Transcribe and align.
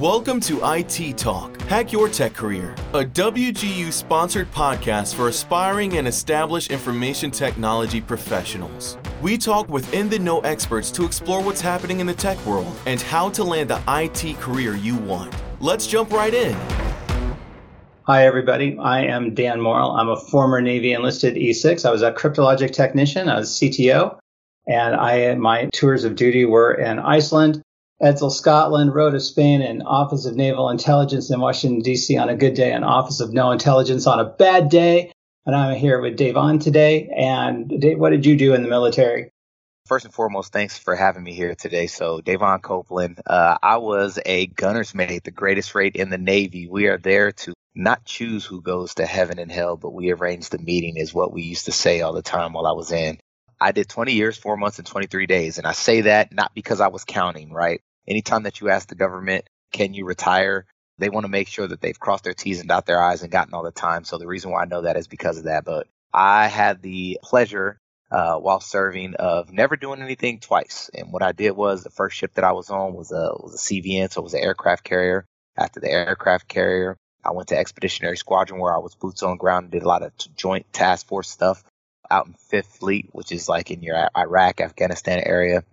Welcome 0.00 0.40
to 0.40 0.60
IT 0.62 1.16
Talk, 1.16 1.58
Hack 1.62 1.90
Your 1.90 2.10
Tech 2.10 2.34
Career, 2.34 2.74
a 2.92 3.02
WGU 3.02 3.90
sponsored 3.90 4.52
podcast 4.52 5.14
for 5.14 5.28
aspiring 5.28 5.96
and 5.96 6.06
established 6.06 6.70
information 6.70 7.30
technology 7.30 8.02
professionals. 8.02 8.98
We 9.22 9.38
talk 9.38 9.70
with 9.70 9.90
in 9.94 10.10
the 10.10 10.18
know 10.18 10.40
experts 10.40 10.90
to 10.90 11.06
explore 11.06 11.42
what's 11.42 11.62
happening 11.62 12.00
in 12.00 12.06
the 12.06 12.12
tech 12.12 12.36
world 12.44 12.76
and 12.84 13.00
how 13.00 13.30
to 13.30 13.42
land 13.42 13.70
the 13.70 13.82
IT 13.88 14.38
career 14.38 14.76
you 14.76 14.96
want. 14.96 15.34
Let's 15.60 15.86
jump 15.86 16.12
right 16.12 16.34
in. 16.34 16.52
Hi, 18.02 18.26
everybody. 18.26 18.76
I 18.78 19.00
am 19.00 19.32
Dan 19.32 19.62
Morrill. 19.62 19.92
I'm 19.92 20.10
a 20.10 20.20
former 20.20 20.60
Navy 20.60 20.92
enlisted 20.92 21.36
E6. 21.36 21.86
I 21.86 21.90
was 21.90 22.02
a 22.02 22.12
cryptologic 22.12 22.74
technician, 22.74 23.30
I 23.30 23.38
was 23.38 23.48
CTO, 23.48 24.18
and 24.68 24.94
I 24.94 25.34
my 25.36 25.70
tours 25.72 26.04
of 26.04 26.16
duty 26.16 26.44
were 26.44 26.74
in 26.74 26.98
Iceland, 26.98 27.62
Edzell, 28.02 28.30
Scotland, 28.30 28.94
Rota, 28.94 29.20
Spain, 29.20 29.62
and 29.62 29.82
Office 29.82 30.26
of 30.26 30.36
Naval 30.36 30.68
Intelligence 30.68 31.30
in 31.30 31.40
Washington, 31.40 31.80
D.C. 31.80 32.16
on 32.18 32.28
a 32.28 32.36
good 32.36 32.54
day, 32.54 32.72
and 32.72 32.84
Office 32.84 33.20
of 33.20 33.32
No 33.32 33.52
Intelligence 33.52 34.06
on 34.06 34.20
a 34.20 34.24
bad 34.24 34.68
day. 34.68 35.12
And 35.46 35.56
I'm 35.56 35.76
here 35.76 36.00
with 36.00 36.16
Davon 36.16 36.58
today. 36.58 37.08
And 37.16 37.80
Dave, 37.80 37.98
what 37.98 38.10
did 38.10 38.26
you 38.26 38.36
do 38.36 38.52
in 38.52 38.62
the 38.62 38.68
military? 38.68 39.30
First 39.86 40.04
and 40.04 40.12
foremost, 40.12 40.52
thanks 40.52 40.76
for 40.76 40.96
having 40.96 41.22
me 41.22 41.32
here 41.32 41.54
today. 41.54 41.86
So, 41.86 42.20
Davon 42.20 42.58
Copeland, 42.60 43.20
uh, 43.24 43.56
I 43.62 43.76
was 43.76 44.18
a 44.26 44.48
gunner's 44.48 44.94
mate, 44.94 45.22
the 45.24 45.30
greatest 45.30 45.74
rate 45.74 45.94
in 45.94 46.10
the 46.10 46.18
Navy. 46.18 46.66
We 46.66 46.88
are 46.88 46.98
there 46.98 47.32
to 47.32 47.54
not 47.74 48.04
choose 48.04 48.44
who 48.44 48.60
goes 48.60 48.94
to 48.94 49.06
heaven 49.06 49.38
and 49.38 49.50
hell, 49.50 49.76
but 49.76 49.94
we 49.94 50.10
arrange 50.10 50.50
the 50.50 50.58
meeting, 50.58 50.96
is 50.96 51.14
what 51.14 51.32
we 51.32 51.42
used 51.42 51.66
to 51.66 51.72
say 51.72 52.00
all 52.00 52.12
the 52.12 52.22
time 52.22 52.52
while 52.52 52.66
I 52.66 52.72
was 52.72 52.90
in. 52.90 53.18
I 53.60 53.72
did 53.72 53.88
20 53.88 54.12
years, 54.12 54.36
four 54.36 54.56
months, 54.56 54.78
and 54.78 54.86
23 54.86 55.26
days. 55.26 55.58
And 55.58 55.66
I 55.66 55.72
say 55.72 56.02
that 56.02 56.32
not 56.32 56.54
because 56.54 56.80
I 56.80 56.88
was 56.88 57.04
counting, 57.04 57.52
right? 57.52 57.80
Anytime 58.06 58.44
that 58.44 58.60
you 58.60 58.68
ask 58.68 58.88
the 58.88 58.94
government, 58.94 59.46
can 59.72 59.94
you 59.94 60.04
retire? 60.04 60.66
They 60.98 61.08
want 61.08 61.24
to 61.24 61.30
make 61.30 61.48
sure 61.48 61.66
that 61.66 61.80
they've 61.80 61.98
crossed 61.98 62.24
their 62.24 62.34
T's 62.34 62.60
and 62.60 62.68
dot 62.68 62.86
their 62.86 63.02
I's 63.02 63.22
and 63.22 63.30
gotten 63.30 63.54
all 63.54 63.62
the 63.62 63.70
time. 63.70 64.04
So 64.04 64.18
the 64.18 64.26
reason 64.26 64.50
why 64.50 64.62
I 64.62 64.66
know 64.66 64.82
that 64.82 64.96
is 64.96 65.08
because 65.08 65.38
of 65.38 65.44
that. 65.44 65.64
But 65.64 65.88
I 66.12 66.46
had 66.48 66.82
the 66.82 67.18
pleasure 67.22 67.78
uh, 68.10 68.36
while 68.36 68.60
serving 68.60 69.14
of 69.14 69.52
never 69.52 69.76
doing 69.76 70.00
anything 70.00 70.40
twice. 70.40 70.90
And 70.94 71.12
what 71.12 71.22
I 71.22 71.32
did 71.32 71.52
was 71.52 71.82
the 71.82 71.90
first 71.90 72.16
ship 72.16 72.34
that 72.34 72.44
I 72.44 72.52
was 72.52 72.70
on 72.70 72.94
was 72.94 73.10
a 73.10 73.32
was 73.40 73.54
a 73.54 73.58
CVN, 73.58 74.12
so 74.12 74.20
it 74.20 74.24
was 74.24 74.34
an 74.34 74.44
aircraft 74.44 74.84
carrier. 74.84 75.26
After 75.58 75.80
the 75.80 75.90
aircraft 75.90 76.48
carrier, 76.48 76.96
I 77.24 77.32
went 77.32 77.48
to 77.48 77.58
Expeditionary 77.58 78.16
Squadron 78.16 78.60
where 78.60 78.74
I 78.74 78.78
was 78.78 78.94
boots 78.94 79.22
on 79.22 79.38
ground 79.38 79.64
and 79.64 79.72
did 79.72 79.82
a 79.82 79.88
lot 79.88 80.02
of 80.02 80.12
joint 80.36 80.72
task 80.72 81.06
force 81.06 81.28
stuff 81.28 81.64
out 82.10 82.26
in 82.26 82.34
Fifth 82.34 82.78
Fleet, 82.78 83.08
which 83.12 83.32
is 83.32 83.48
like 83.48 83.70
in 83.70 83.82
your 83.82 84.08
Iraq, 84.16 84.60
Afghanistan 84.60 85.20
area. 85.24 85.64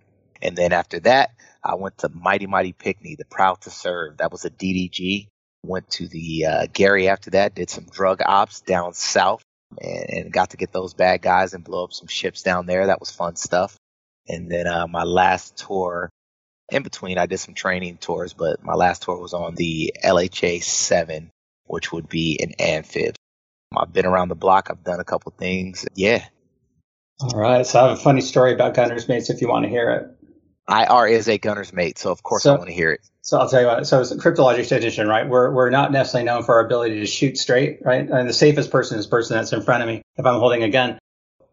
And 0.42 0.56
then 0.56 0.72
after 0.72 1.00
that, 1.00 1.30
I 1.62 1.76
went 1.76 1.98
to 1.98 2.10
Mighty 2.10 2.46
Mighty 2.46 2.72
Pinckney, 2.72 3.16
the 3.16 3.24
Proud 3.24 3.62
to 3.62 3.70
Serve. 3.70 4.18
That 4.18 4.32
was 4.32 4.44
a 4.44 4.50
DDG. 4.50 5.28
Went 5.62 5.88
to 5.92 6.08
the 6.08 6.46
uh, 6.46 6.66
Gary 6.72 7.08
after 7.08 7.30
that, 7.30 7.54
did 7.54 7.70
some 7.70 7.86
drug 7.86 8.20
ops 8.24 8.60
down 8.60 8.92
south 8.92 9.42
and, 9.80 10.10
and, 10.10 10.32
got 10.32 10.50
to 10.50 10.58
get 10.58 10.72
those 10.72 10.92
bad 10.92 11.22
guys 11.22 11.54
and 11.54 11.64
blow 11.64 11.84
up 11.84 11.92
some 11.92 12.06
ships 12.06 12.42
down 12.42 12.66
there. 12.66 12.86
That 12.86 13.00
was 13.00 13.10
fun 13.10 13.36
stuff. 13.36 13.76
And 14.28 14.50
then 14.50 14.66
uh, 14.66 14.86
my 14.86 15.04
last 15.04 15.56
tour, 15.56 16.10
in 16.70 16.82
between, 16.82 17.18
I 17.18 17.26
did 17.26 17.38
some 17.38 17.54
training 17.54 17.96
tours, 17.96 18.34
but 18.34 18.62
my 18.62 18.74
last 18.74 19.02
tour 19.02 19.18
was 19.18 19.34
on 19.34 19.54
the 19.54 19.94
LHA 20.04 20.62
7, 20.62 21.30
which 21.64 21.92
would 21.92 22.08
be 22.08 22.38
an 22.42 22.52
amphib. 22.58 23.14
I've 23.78 23.92
been 23.92 24.06
around 24.06 24.28
the 24.28 24.34
block. 24.34 24.68
I've 24.70 24.84
done 24.84 25.00
a 25.00 25.04
couple 25.04 25.32
things. 25.36 25.86
Yeah. 25.94 26.24
All 27.20 27.38
right. 27.38 27.66
So 27.66 27.80
I 27.80 27.88
have 27.88 27.98
a 27.98 28.00
funny 28.00 28.20
story 28.20 28.52
about 28.52 28.74
Gunner's 28.74 29.08
Mates 29.08 29.30
if 29.30 29.40
you 29.40 29.48
want 29.48 29.64
to 29.64 29.68
hear 29.68 29.90
it. 29.90 30.14
IR 30.68 31.06
is 31.06 31.28
a 31.28 31.38
gunner's 31.38 31.72
mate, 31.72 31.98
so 31.98 32.10
of 32.10 32.22
course 32.22 32.42
so, 32.42 32.54
I 32.54 32.56
want 32.56 32.68
to 32.68 32.74
hear 32.74 32.92
it. 32.92 33.00
So 33.20 33.38
I'll 33.38 33.48
tell 33.48 33.60
you 33.60 33.66
what. 33.66 33.86
So 33.86 34.00
it's 34.00 34.10
a 34.10 34.16
cryptologic 34.16 34.66
technician, 34.66 35.08
right? 35.08 35.28
We're 35.28 35.52
we're 35.52 35.70
not 35.70 35.92
necessarily 35.92 36.24
known 36.24 36.42
for 36.42 36.54
our 36.54 36.64
ability 36.64 37.00
to 37.00 37.06
shoot 37.06 37.36
straight, 37.36 37.80
right? 37.84 38.08
And 38.08 38.28
the 38.28 38.32
safest 38.32 38.70
person 38.70 38.98
is 38.98 39.06
the 39.06 39.10
person 39.10 39.36
that's 39.36 39.52
in 39.52 39.62
front 39.62 39.82
of 39.82 39.88
me 39.88 40.02
if 40.16 40.24
I'm 40.24 40.38
holding 40.38 40.62
a 40.62 40.70
gun. 40.70 40.98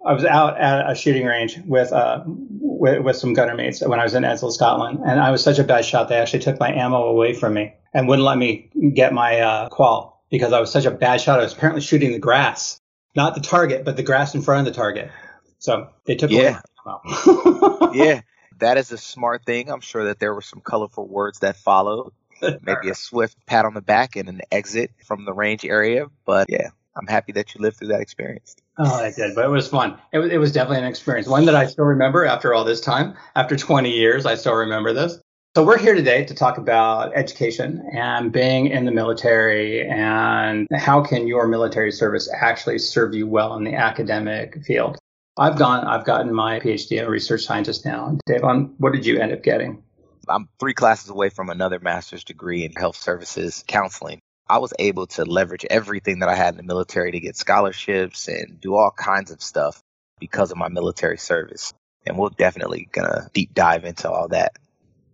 I 0.03 0.13
was 0.13 0.25
out 0.25 0.59
at 0.59 0.89
a 0.89 0.95
shooting 0.95 1.25
range 1.25 1.59
with 1.65 1.91
uh 1.91 2.23
with, 2.25 3.03
with 3.03 3.15
some 3.17 3.33
gunner 3.33 3.55
mates 3.55 3.81
when 3.81 3.99
I 3.99 4.03
was 4.03 4.15
in 4.15 4.23
Edzell, 4.23 4.51
Scotland, 4.51 4.99
and 5.05 5.19
I 5.19 5.29
was 5.31 5.43
such 5.43 5.59
a 5.59 5.63
bad 5.63 5.83
shot 5.83 6.07
they 6.07 6.15
actually 6.15 6.39
took 6.39 6.59
my 6.59 6.71
ammo 6.73 7.03
away 7.03 7.33
from 7.33 7.53
me 7.53 7.73
and 7.93 8.07
wouldn't 8.07 8.25
let 8.25 8.37
me 8.37 8.69
get 8.95 9.13
my 9.13 9.41
uh, 9.41 9.69
qual 9.69 10.20
because 10.31 10.53
I 10.53 10.59
was 10.59 10.71
such 10.71 10.85
a 10.85 10.91
bad 10.91 11.21
shot. 11.21 11.39
I 11.39 11.43
was 11.43 11.53
apparently 11.53 11.81
shooting 11.81 12.11
the 12.11 12.19
grass, 12.19 12.79
not 13.15 13.35
the 13.35 13.41
target, 13.41 13.85
but 13.85 13.97
the 13.97 14.03
grass 14.03 14.33
in 14.33 14.41
front 14.41 14.67
of 14.67 14.73
the 14.73 14.77
target. 14.77 15.11
So 15.59 15.89
they 16.05 16.15
took 16.15 16.31
yeah. 16.31 16.61
yeah 17.93 18.21
that 18.61 18.77
is 18.77 18.91
a 18.91 18.97
smart 18.97 19.45
thing. 19.45 19.69
I'm 19.69 19.81
sure 19.81 20.05
that 20.05 20.19
there 20.19 20.33
were 20.33 20.41
some 20.41 20.61
colorful 20.61 21.07
words 21.07 21.39
that 21.39 21.57
followed. 21.57 22.13
Maybe 22.41 22.89
a 22.89 22.95
swift 22.95 23.37
pat 23.45 23.65
on 23.65 23.75
the 23.75 23.81
back 23.81 24.15
and 24.15 24.29
an 24.29 24.41
exit 24.51 24.91
from 25.05 25.25
the 25.25 25.33
range 25.33 25.65
area. 25.65 26.07
But 26.25 26.47
yeah, 26.49 26.69
I'm 26.95 27.05
happy 27.05 27.33
that 27.33 27.53
you 27.53 27.61
lived 27.61 27.77
through 27.77 27.89
that 27.89 28.01
experience. 28.01 28.55
Oh, 28.79 29.03
I 29.03 29.11
did, 29.11 29.35
but 29.35 29.45
it 29.45 29.49
was 29.49 29.67
fun. 29.67 29.99
It 30.11 30.19
was, 30.19 30.31
it 30.31 30.37
was 30.37 30.51
definitely 30.51 30.79
an 30.79 30.89
experience, 30.89 31.27
one 31.27 31.45
that 31.45 31.55
I 31.55 31.67
still 31.67 31.85
remember 31.85 32.25
after 32.25 32.53
all 32.53 32.63
this 32.63 32.81
time. 32.81 33.15
After 33.35 33.55
20 33.55 33.91
years, 33.91 34.25
I 34.25 34.35
still 34.35 34.55
remember 34.55 34.93
this. 34.93 35.19
So 35.53 35.65
we're 35.65 35.79
here 35.79 35.95
today 35.95 36.23
to 36.23 36.33
talk 36.33 36.57
about 36.57 37.11
education 37.13 37.85
and 37.91 38.31
being 38.31 38.67
in 38.67 38.85
the 38.85 38.91
military 38.91 39.85
and 39.85 40.65
how 40.73 41.03
can 41.03 41.27
your 41.27 41.45
military 41.45 41.91
service 41.91 42.29
actually 42.33 42.79
serve 42.79 43.13
you 43.13 43.27
well 43.27 43.57
in 43.57 43.65
the 43.65 43.73
academic 43.73 44.63
field. 44.63 44.97
I've 45.37 45.57
gone, 45.57 45.85
I've 45.85 46.05
gotten 46.05 46.33
my 46.33 46.61
PhD. 46.61 47.05
A 47.05 47.09
research 47.09 47.43
scientist 47.43 47.85
now. 47.85 48.17
Davon, 48.25 48.75
what 48.77 48.93
did 48.93 49.05
you 49.05 49.19
end 49.19 49.33
up 49.33 49.43
getting? 49.43 49.83
I'm 50.29 50.47
three 50.57 50.73
classes 50.73 51.09
away 51.09 51.27
from 51.27 51.49
another 51.49 51.79
master's 51.81 52.23
degree 52.23 52.63
in 52.63 52.71
health 52.71 52.95
services 52.95 53.65
counseling. 53.67 54.21
I 54.47 54.59
was 54.59 54.71
able 54.79 55.07
to 55.07 55.25
leverage 55.25 55.65
everything 55.69 56.19
that 56.19 56.29
I 56.29 56.35
had 56.35 56.53
in 56.53 56.57
the 56.59 56.63
military 56.63 57.11
to 57.11 57.19
get 57.19 57.35
scholarships 57.35 58.29
and 58.29 58.61
do 58.61 58.75
all 58.75 58.91
kinds 58.91 59.31
of 59.31 59.43
stuff 59.43 59.81
because 60.17 60.51
of 60.51 60.57
my 60.57 60.69
military 60.69 61.17
service. 61.17 61.73
And 62.07 62.17
we're 62.17 62.29
definitely 62.29 62.87
gonna 62.93 63.29
deep 63.33 63.53
dive 63.53 63.83
into 63.83 64.09
all 64.09 64.29
that. 64.29 64.57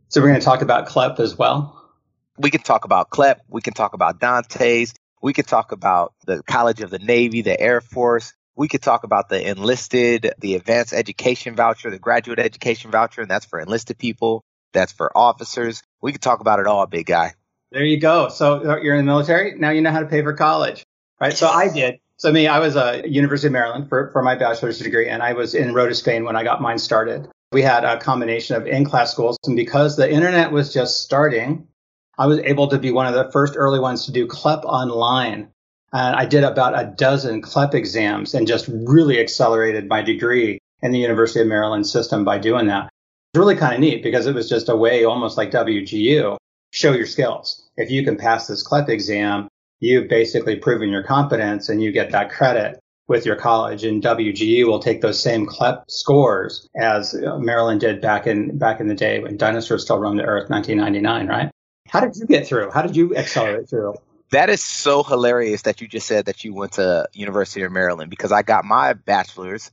So 0.10 0.22
we're 0.22 0.28
gonna 0.28 0.42
talk 0.42 0.62
about 0.62 0.88
CLEP 0.88 1.20
as 1.20 1.38
well. 1.38 1.74
We 2.38 2.50
can 2.50 2.62
talk 2.62 2.86
about 2.86 3.10
CLEP. 3.10 3.42
We 3.48 3.62
can 3.62 3.74
talk 3.74 3.94
about 3.94 4.20
Dantes. 4.20 4.94
We 5.22 5.34
could 5.34 5.48
talk 5.48 5.72
about 5.72 6.14
the 6.26 6.44
College 6.44 6.82
of 6.82 6.90
the 6.90 7.00
Navy, 7.00 7.42
the 7.42 7.60
Air 7.60 7.82
Force, 7.82 8.34
we 8.58 8.68
could 8.68 8.82
talk 8.82 9.04
about 9.04 9.30
the 9.30 9.48
enlisted, 9.48 10.34
the 10.40 10.56
advanced 10.56 10.92
education 10.92 11.56
voucher, 11.56 11.92
the 11.92 12.00
graduate 12.00 12.40
education 12.40 12.90
voucher, 12.90 13.22
and 13.22 13.30
that's 13.30 13.46
for 13.46 13.60
enlisted 13.60 14.00
people. 14.00 14.44
That's 14.74 14.92
for 14.92 15.16
officers. 15.16 15.84
We 16.02 16.12
could 16.12 16.24
talk 16.24 16.40
about 16.40 16.60
it 16.60 16.66
all, 16.66 16.86
big 16.88 17.06
guy. 17.06 17.34
There 17.72 17.84
you 17.84 18.00
go. 18.00 18.30
So 18.30 18.80
you're 18.82 18.96
in 18.96 19.06
the 19.06 19.12
military. 19.12 19.58
Now 19.60 19.70
you 19.70 19.82
know 19.82 19.92
how 19.92 20.00
to 20.00 20.08
pay 20.08 20.24
for 20.24 20.34
college, 20.34 20.84
right? 21.22 21.38
So 21.38 21.48
I 21.48 21.72
did. 21.72 22.00
So 22.18 22.32
me, 22.32 22.48
I 22.48 22.58
was 22.58 22.76
a 22.76 23.04
University 23.08 23.48
of 23.48 23.54
Maryland 23.54 23.90
for, 23.90 24.10
for 24.12 24.24
my 24.24 24.34
bachelor's 24.34 24.80
degree, 24.80 25.08
and 25.08 25.22
I 25.22 25.34
was 25.34 25.54
in 25.54 25.76
Rota, 25.76 25.94
Spain 25.94 26.24
when 26.26 26.36
I 26.36 26.44
got 26.44 26.60
mine 26.60 26.80
started. 26.80 27.30
We 27.52 27.62
had 27.62 27.86
a 27.86 27.98
combination 27.98 28.56
of 28.58 28.68
in-class 28.68 29.12
schools, 29.12 29.38
and 29.46 29.56
because 29.56 29.96
the 29.96 30.12
internet 30.12 30.52
was 30.52 30.74
just 30.74 31.02
starting, 31.02 31.68
I 32.18 32.26
was 32.28 32.40
able 32.40 32.68
to 32.70 32.78
be 32.78 32.92
one 32.92 33.08
of 33.08 33.14
the 33.14 33.32
first 33.32 33.54
early 33.56 33.80
ones 33.80 34.06
to 34.06 34.12
do 34.12 34.28
CLEP 34.28 34.66
online. 34.66 35.50
And 35.94 36.16
I 36.16 36.26
did 36.26 36.44
about 36.44 36.78
a 36.78 36.94
dozen 36.98 37.42
CLEP 37.42 37.74
exams 37.74 38.34
and 38.34 38.48
just 38.48 38.68
really 38.68 39.20
accelerated 39.20 39.88
my 39.88 40.02
degree 40.02 40.60
in 40.82 40.92
the 40.92 41.00
University 41.00 41.40
of 41.40 41.48
Maryland 41.48 41.88
system 41.88 42.26
by 42.26 42.38
doing 42.38 42.68
that. 42.68 42.90
It's 43.34 43.40
really 43.40 43.56
kind 43.56 43.74
of 43.74 43.80
neat 43.80 44.04
because 44.04 44.28
it 44.28 44.36
was 44.36 44.50
just 44.50 44.68
a 44.68 44.76
way, 44.76 45.06
almost 45.06 45.38
like 45.38 45.52
WGU, 45.52 46.38
show 46.72 46.92
your 46.92 47.06
skills. 47.06 47.64
If 47.78 47.92
you 47.92 48.04
can 48.04 48.18
pass 48.18 48.48
this 48.48 48.64
CLEP 48.64 48.90
exam, 48.90 49.48
you've 49.80 50.10
basically 50.10 50.58
proven 50.58 50.90
your 50.90 51.04
competence 51.04 51.70
and 51.70 51.82
you 51.82 51.92
get 51.92 52.12
that 52.12 52.32
credit 52.32 52.80
with 53.08 53.26
your 53.26 53.36
college 53.36 53.84
and 53.84 54.04
WGU 54.04 54.66
will 54.66 54.80
take 54.80 55.02
those 55.02 55.22
same 55.22 55.46
CLEP 55.46 55.90
scores 55.90 56.68
as 56.76 57.14
Maryland 57.14 57.80
did 57.80 58.02
back 58.02 58.28
in 58.28 58.58
back 58.58 58.80
in 58.80 58.88
the 58.88 58.96
day 58.96 59.20
when 59.20 59.38
dinosaurs 59.38 59.84
still 59.84 60.00
roamed 60.00 60.20
the 60.20 60.26
earth 60.26 60.50
1999 60.50 61.28
right 61.28 61.52
how 61.88 62.02
did 62.02 62.16
you 62.16 62.26
get 62.26 62.46
through 62.46 62.70
how 62.72 62.82
did 62.82 62.96
you 62.96 63.16
accelerate 63.16 63.70
through 63.70 63.94
that 64.32 64.50
is 64.50 64.64
so 64.64 65.04
hilarious 65.04 65.64
that 65.64 65.80
you 65.80 65.88
just 65.88 66.08
said 66.08 66.26
that 66.26 66.44
you 66.44 66.54
went 66.54 66.74
to 66.74 67.08
University 67.14 67.62
of 67.62 67.72
Maryland 67.72 68.10
because 68.10 68.32
I 68.32 68.42
got 68.42 68.66
my 68.66 68.94
bachelor's 68.94 69.72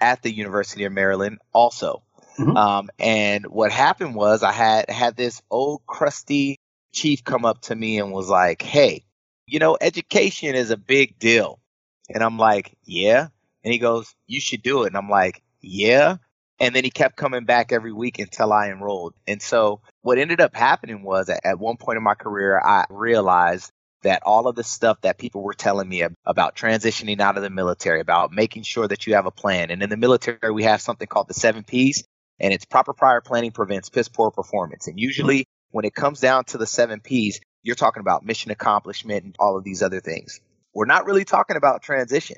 at 0.00 0.22
the 0.22 0.32
University 0.32 0.84
of 0.84 0.92
Maryland 0.92 1.38
also. 1.52 2.02
Mm-hmm. 2.38 2.56
Um, 2.56 2.90
and 2.98 3.46
what 3.46 3.70
happened 3.70 4.14
was 4.14 4.42
I 4.42 4.52
had 4.52 4.90
had 4.90 5.16
this 5.16 5.42
old 5.50 5.82
crusty 5.86 6.58
chief 6.92 7.22
come 7.22 7.44
up 7.44 7.60
to 7.62 7.74
me 7.74 7.98
and 7.98 8.12
was 8.12 8.28
like, 8.28 8.62
"Hey, 8.62 9.04
you 9.46 9.60
know, 9.60 9.78
education 9.80 10.56
is 10.56 10.70
a 10.70 10.76
big 10.76 11.18
deal." 11.18 11.60
And 12.08 12.22
I'm 12.22 12.38
like, 12.38 12.76
"Yeah." 12.84 13.28
And 13.62 13.72
he 13.72 13.78
goes, 13.78 14.14
"You 14.26 14.40
should 14.40 14.62
do 14.62 14.84
it." 14.84 14.88
And 14.88 14.96
I'm 14.96 15.10
like, 15.10 15.42
"Yeah." 15.60 16.16
And 16.60 16.74
then 16.74 16.84
he 16.84 16.90
kept 16.90 17.16
coming 17.16 17.44
back 17.44 17.72
every 17.72 17.92
week 17.92 18.18
until 18.18 18.52
I 18.52 18.68
enrolled. 18.70 19.14
And 19.26 19.42
so 19.42 19.80
what 20.02 20.18
ended 20.18 20.40
up 20.40 20.54
happening 20.54 21.02
was 21.02 21.28
at 21.28 21.58
one 21.58 21.76
point 21.76 21.96
in 21.96 22.02
my 22.02 22.14
career, 22.14 22.60
I 22.60 22.86
realized 22.90 23.72
that 24.02 24.22
all 24.24 24.46
of 24.46 24.54
the 24.54 24.62
stuff 24.62 25.00
that 25.00 25.18
people 25.18 25.42
were 25.42 25.54
telling 25.54 25.88
me 25.88 26.06
about 26.24 26.54
transitioning 26.54 27.20
out 27.20 27.36
of 27.36 27.42
the 27.42 27.50
military, 27.50 28.00
about 28.00 28.32
making 28.32 28.62
sure 28.62 28.86
that 28.86 29.06
you 29.06 29.14
have 29.14 29.26
a 29.26 29.30
plan. 29.30 29.70
And 29.70 29.82
in 29.82 29.90
the 29.90 29.96
military, 29.96 30.52
we 30.52 30.64
have 30.64 30.80
something 30.80 31.08
called 31.08 31.26
the 31.26 31.34
seven 31.34 31.64
P's, 31.64 32.04
and 32.38 32.52
it's 32.52 32.66
proper 32.66 32.92
prior 32.92 33.20
planning 33.20 33.50
prevents 33.50 33.88
piss 33.88 34.08
poor 34.08 34.30
performance. 34.30 34.86
And 34.86 35.00
usually 35.00 35.46
when 35.70 35.84
it 35.84 35.94
comes 35.94 36.20
down 36.20 36.44
to 36.44 36.58
the 36.58 36.66
seven 36.66 37.00
P's, 37.00 37.40
you're 37.62 37.74
talking 37.74 38.02
about 38.02 38.24
mission 38.24 38.50
accomplishment 38.50 39.24
and 39.24 39.36
all 39.38 39.56
of 39.56 39.64
these 39.64 39.82
other 39.82 40.00
things. 40.00 40.40
We're 40.74 40.86
not 40.86 41.06
really 41.06 41.24
talking 41.24 41.56
about 41.56 41.82
transition. 41.82 42.36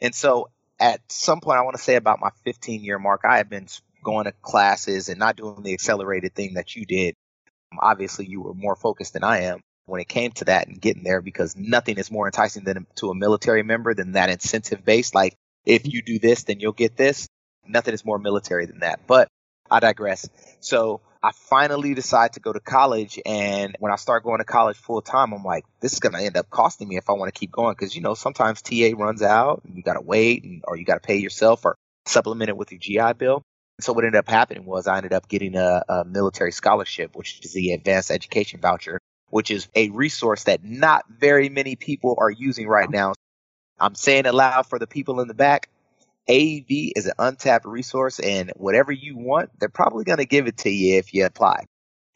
And 0.00 0.14
so 0.14 0.50
at 0.80 1.00
some 1.10 1.40
point, 1.40 1.58
I 1.58 1.62
want 1.62 1.76
to 1.76 1.82
say 1.82 1.96
about 1.96 2.20
my 2.20 2.30
15 2.44 2.82
year 2.82 2.98
mark, 2.98 3.22
I 3.28 3.38
have 3.38 3.50
been 3.50 3.66
going 4.02 4.24
to 4.24 4.32
classes 4.42 5.08
and 5.08 5.18
not 5.18 5.36
doing 5.36 5.62
the 5.62 5.72
accelerated 5.72 6.34
thing 6.34 6.54
that 6.54 6.74
you 6.74 6.84
did. 6.84 7.14
Um, 7.72 7.78
obviously, 7.80 8.26
you 8.26 8.42
were 8.42 8.54
more 8.54 8.76
focused 8.76 9.12
than 9.12 9.24
I 9.24 9.42
am 9.42 9.60
when 9.86 10.00
it 10.00 10.08
came 10.08 10.32
to 10.32 10.44
that 10.46 10.68
and 10.68 10.80
getting 10.80 11.02
there 11.02 11.20
because 11.20 11.56
nothing 11.56 11.98
is 11.98 12.10
more 12.10 12.26
enticing 12.26 12.64
than 12.64 12.86
to 12.96 13.10
a 13.10 13.14
military 13.14 13.62
member 13.62 13.94
than 13.94 14.12
that 14.12 14.30
incentive 14.30 14.84
based. 14.84 15.14
Like, 15.14 15.34
if 15.64 15.86
you 15.86 16.02
do 16.02 16.18
this, 16.18 16.44
then 16.44 16.60
you'll 16.60 16.72
get 16.72 16.96
this. 16.96 17.28
Nothing 17.66 17.94
is 17.94 18.04
more 18.04 18.18
military 18.18 18.66
than 18.66 18.80
that. 18.80 19.06
But 19.06 19.28
I 19.70 19.80
digress. 19.80 20.28
So 20.60 21.00
I 21.22 21.30
finally 21.32 21.94
decide 21.94 22.32
to 22.32 22.40
go 22.40 22.52
to 22.52 22.58
college. 22.60 23.20
And 23.24 23.76
when 23.78 23.92
I 23.92 23.96
start 23.96 24.24
going 24.24 24.38
to 24.38 24.44
college 24.44 24.76
full 24.76 25.00
time, 25.02 25.32
I'm 25.32 25.44
like, 25.44 25.64
this 25.80 25.92
is 25.92 26.00
going 26.00 26.14
to 26.14 26.20
end 26.20 26.36
up 26.36 26.50
costing 26.50 26.88
me 26.88 26.96
if 26.96 27.08
I 27.08 27.12
want 27.12 27.32
to 27.32 27.38
keep 27.38 27.52
going. 27.52 27.74
Cause 27.76 27.94
you 27.94 28.02
know, 28.02 28.14
sometimes 28.14 28.60
TA 28.62 28.90
runs 28.96 29.22
out 29.22 29.62
and 29.64 29.76
you 29.76 29.82
got 29.82 29.94
to 29.94 30.00
wait 30.00 30.42
and, 30.42 30.64
or 30.66 30.76
you 30.76 30.84
got 30.84 30.94
to 30.94 31.06
pay 31.06 31.18
yourself 31.18 31.64
or 31.64 31.76
supplement 32.06 32.48
it 32.48 32.56
with 32.56 32.72
your 32.72 32.80
GI 32.80 33.14
Bill. 33.18 33.42
And 33.78 33.84
So 33.84 33.92
what 33.92 34.04
ended 34.04 34.18
up 34.18 34.28
happening 34.28 34.64
was 34.64 34.88
I 34.88 34.96
ended 34.96 35.12
up 35.12 35.28
getting 35.28 35.54
a, 35.54 35.84
a 35.88 36.04
military 36.04 36.52
scholarship, 36.52 37.14
which 37.14 37.40
is 37.44 37.52
the 37.52 37.72
advanced 37.72 38.10
education 38.10 38.60
voucher, 38.60 38.98
which 39.30 39.52
is 39.52 39.68
a 39.76 39.90
resource 39.90 40.44
that 40.44 40.64
not 40.64 41.04
very 41.08 41.48
many 41.48 41.76
people 41.76 42.16
are 42.18 42.30
using 42.30 42.66
right 42.66 42.90
now. 42.90 43.14
I'm 43.78 43.94
saying 43.94 44.26
it 44.26 44.34
loud 44.34 44.66
for 44.66 44.78
the 44.78 44.86
people 44.88 45.20
in 45.20 45.28
the 45.28 45.34
back. 45.34 45.68
AEV 46.28 46.92
is 46.96 47.06
an 47.06 47.14
untapped 47.18 47.66
resource, 47.66 48.20
and 48.20 48.52
whatever 48.56 48.92
you 48.92 49.16
want, 49.16 49.50
they're 49.58 49.68
probably 49.68 50.04
going 50.04 50.18
to 50.18 50.24
give 50.24 50.46
it 50.46 50.58
to 50.58 50.70
you 50.70 50.98
if 50.98 51.14
you 51.14 51.26
apply. 51.26 51.66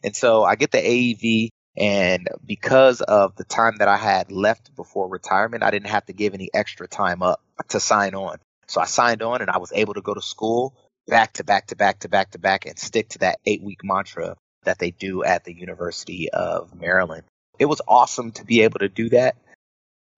And 0.03 0.15
so 0.15 0.43
I 0.43 0.55
get 0.55 0.71
the 0.71 0.77
AEV, 0.77 1.49
and 1.77 2.27
because 2.45 3.01
of 3.01 3.35
the 3.35 3.43
time 3.43 3.77
that 3.79 3.87
I 3.87 3.97
had 3.97 4.31
left 4.31 4.75
before 4.75 5.09
retirement, 5.09 5.63
I 5.63 5.71
didn't 5.71 5.89
have 5.89 6.05
to 6.05 6.13
give 6.13 6.33
any 6.33 6.49
extra 6.53 6.87
time 6.87 7.21
up 7.21 7.41
to 7.69 7.79
sign 7.79 8.15
on. 8.15 8.37
So 8.67 8.81
I 8.81 8.85
signed 8.85 9.21
on, 9.21 9.41
and 9.41 9.49
I 9.49 9.57
was 9.57 9.71
able 9.73 9.93
to 9.95 10.01
go 10.01 10.13
to 10.13 10.21
school 10.21 10.73
back 11.07 11.33
to 11.33 11.43
back 11.43 11.67
to 11.67 11.75
back 11.75 11.99
to 11.99 12.09
back 12.09 12.31
to 12.31 12.39
back 12.39 12.65
and 12.65 12.77
stick 12.77 13.09
to 13.09 13.19
that 13.19 13.39
eight 13.45 13.61
week 13.61 13.83
mantra 13.83 14.35
that 14.63 14.79
they 14.79 14.91
do 14.91 15.23
at 15.23 15.43
the 15.45 15.53
University 15.53 16.29
of 16.29 16.75
Maryland. 16.75 17.23
It 17.59 17.65
was 17.65 17.81
awesome 17.87 18.31
to 18.33 18.45
be 18.45 18.61
able 18.61 18.79
to 18.79 18.89
do 18.89 19.09
that. 19.09 19.35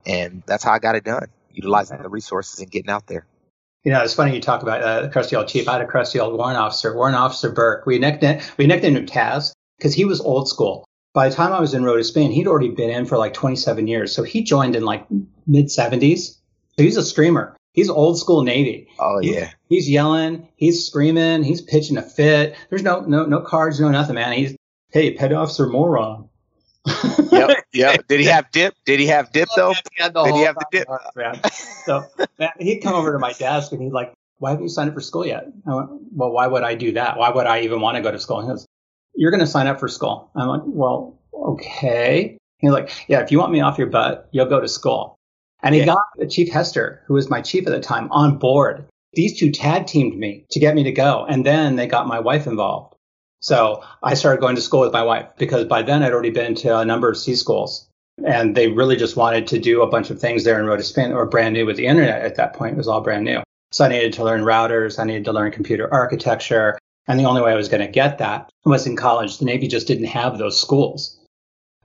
And 0.05 0.43
that's 0.45 0.63
how 0.63 0.71
I 0.71 0.79
got 0.79 0.95
it 0.95 1.03
done, 1.03 1.27
utilizing 1.51 2.01
the 2.01 2.09
resources 2.09 2.59
and 2.59 2.71
getting 2.71 2.89
out 2.89 3.05
there. 3.07 3.25
You 3.83 3.93
know, 3.93 4.03
it's 4.03 4.13
funny 4.13 4.35
you 4.35 4.41
talk 4.41 4.61
about 4.61 4.83
uh, 4.83 5.09
crusty 5.09 5.35
old 5.35 5.47
chief. 5.47 5.67
I 5.67 5.73
had 5.73 5.81
a 5.81 5.87
crusty 5.87 6.19
old 6.19 6.37
warrant 6.37 6.57
officer, 6.57 6.93
Warrant 6.95 7.15
Officer 7.15 7.49
Burke. 7.49 7.85
We 7.85 7.97
nicknamed, 7.97 8.41
we 8.57 8.67
nicknamed 8.67 8.97
him 8.97 9.05
Taz 9.05 9.53
because 9.77 9.93
he 9.93 10.05
was 10.05 10.19
old 10.19 10.49
school. 10.49 10.85
By 11.13 11.29
the 11.29 11.35
time 11.35 11.53
I 11.53 11.59
was 11.59 11.73
in 11.73 11.83
Rota, 11.83 12.03
Spain, 12.03 12.31
he'd 12.31 12.47
already 12.47 12.69
been 12.69 12.89
in 12.89 13.05
for 13.05 13.17
like 13.17 13.33
27 13.33 13.87
years. 13.87 14.13
So 14.13 14.23
he 14.23 14.43
joined 14.43 14.75
in 14.75 14.83
like 14.83 15.07
mid 15.47 15.67
70s. 15.67 16.37
So 16.77 16.83
he's 16.83 16.97
a 16.97 17.03
streamer. 17.03 17.55
He's 17.73 17.89
old 17.89 18.19
school 18.19 18.43
Navy. 18.43 18.87
Oh 18.99 19.19
yeah. 19.21 19.51
He's, 19.69 19.85
he's 19.85 19.89
yelling. 19.89 20.47
He's 20.55 20.85
screaming. 20.85 21.43
He's 21.43 21.61
pitching 21.61 21.97
a 21.97 22.01
fit. 22.01 22.55
There's 22.69 22.83
no 22.83 23.01
no 23.01 23.25
no 23.25 23.41
cards, 23.41 23.79
no 23.79 23.89
nothing, 23.89 24.15
man. 24.15 24.33
He's 24.33 24.55
hey, 24.91 25.13
petty 25.13 25.35
officer 25.35 25.67
moron. 25.67 26.28
Yep, 27.47 27.65
yep. 27.73 28.07
Did 28.07 28.19
he 28.19 28.25
have 28.27 28.51
dip? 28.51 28.75
Did 28.85 28.99
he 28.99 29.07
have 29.07 29.31
dip 29.31 29.49
though? 29.55 29.73
He 29.73 30.03
Did 30.03 30.35
he 30.35 30.41
have 30.43 30.55
the 30.55 30.65
dip? 30.71 30.87
Man. 31.15 31.39
So 31.85 32.05
man, 32.37 32.51
he'd 32.59 32.79
come 32.79 32.93
over 32.93 33.11
to 33.11 33.19
my 33.19 33.33
desk 33.33 33.71
and 33.71 33.81
he'd 33.81 33.93
like, 33.93 34.13
"Why 34.37 34.51
haven't 34.51 34.63
you 34.63 34.69
signed 34.69 34.89
up 34.89 34.95
for 34.95 35.01
school 35.01 35.25
yet?" 35.25 35.45
I 35.67 35.75
went, 35.75 35.89
"Well, 36.13 36.31
why 36.31 36.47
would 36.47 36.63
I 36.63 36.75
do 36.75 36.93
that? 36.93 37.17
Why 37.17 37.29
would 37.29 37.47
I 37.47 37.61
even 37.61 37.81
want 37.81 37.97
to 37.97 38.01
go 38.01 38.11
to 38.11 38.19
school?" 38.19 38.41
He 38.41 38.47
goes, 38.47 38.65
"You're 39.15 39.31
going 39.31 39.41
to 39.41 39.47
sign 39.47 39.67
up 39.67 39.79
for 39.79 39.87
school." 39.87 40.29
I'm 40.35 40.47
like, 40.47 40.61
"Well, 40.65 41.19
okay." 41.33 42.37
He's 42.59 42.71
like, 42.71 42.91
"Yeah, 43.07 43.21
if 43.21 43.31
you 43.31 43.39
want 43.39 43.51
me 43.51 43.61
off 43.61 43.77
your 43.77 43.87
butt, 43.87 44.29
you'll 44.31 44.45
go 44.45 44.59
to 44.59 44.67
school." 44.67 45.15
And 45.61 45.75
he 45.75 45.81
yeah. 45.81 45.87
got 45.87 46.29
Chief 46.29 46.49
Hester, 46.49 47.03
who 47.05 47.15
was 47.15 47.29
my 47.29 47.41
chief 47.41 47.67
at 47.67 47.71
the 47.71 47.79
time, 47.79 48.09
on 48.11 48.37
board. 48.37 48.85
These 49.13 49.39
two 49.39 49.51
tag 49.51 49.87
teamed 49.87 50.17
me 50.17 50.45
to 50.51 50.59
get 50.59 50.75
me 50.75 50.83
to 50.83 50.91
go. 50.91 51.25
And 51.27 51.45
then 51.45 51.75
they 51.75 51.87
got 51.87 52.07
my 52.07 52.19
wife 52.19 52.47
involved. 52.47 52.95
So 53.39 53.83
I 54.03 54.13
started 54.15 54.41
going 54.41 54.55
to 54.55 54.61
school 54.61 54.81
with 54.81 54.93
my 54.93 55.03
wife 55.03 55.29
because 55.37 55.65
by 55.65 55.81
then 55.81 56.03
I'd 56.03 56.11
already 56.11 56.29
been 56.29 56.55
to 56.55 56.77
a 56.77 56.85
number 56.85 57.09
of 57.09 57.17
C 57.17 57.35
schools. 57.35 57.87
And 58.25 58.55
they 58.55 58.67
really 58.67 58.97
just 58.97 59.15
wanted 59.15 59.47
to 59.47 59.59
do 59.59 59.81
a 59.81 59.87
bunch 59.87 60.09
of 60.09 60.19
things 60.19 60.43
there 60.43 60.59
in 60.59 60.65
Rota 60.65 60.83
Spain 60.83 61.13
or 61.13 61.25
brand 61.25 61.53
new 61.53 61.65
with 61.65 61.77
the 61.77 61.87
internet 61.87 62.21
at 62.21 62.35
that 62.35 62.53
point. 62.53 62.73
It 62.73 62.77
was 62.77 62.87
all 62.87 63.01
brand 63.01 63.23
new. 63.23 63.41
So 63.71 63.85
I 63.85 63.87
needed 63.87 64.13
to 64.13 64.23
learn 64.23 64.41
routers. 64.41 64.99
I 64.99 65.05
needed 65.05 65.25
to 65.25 65.31
learn 65.31 65.51
computer 65.51 65.91
architecture. 65.93 66.77
And 67.07 67.19
the 67.19 67.25
only 67.25 67.41
way 67.41 67.53
I 67.53 67.55
was 67.55 67.69
going 67.69 67.85
to 67.85 67.91
get 67.91 68.17
that 68.17 68.49
was 68.65 68.85
in 68.85 68.97
college. 68.97 69.37
The 69.37 69.45
Navy 69.45 69.67
just 69.67 69.87
didn't 69.87 70.05
have 70.05 70.37
those 70.37 70.59
schools. 70.59 71.17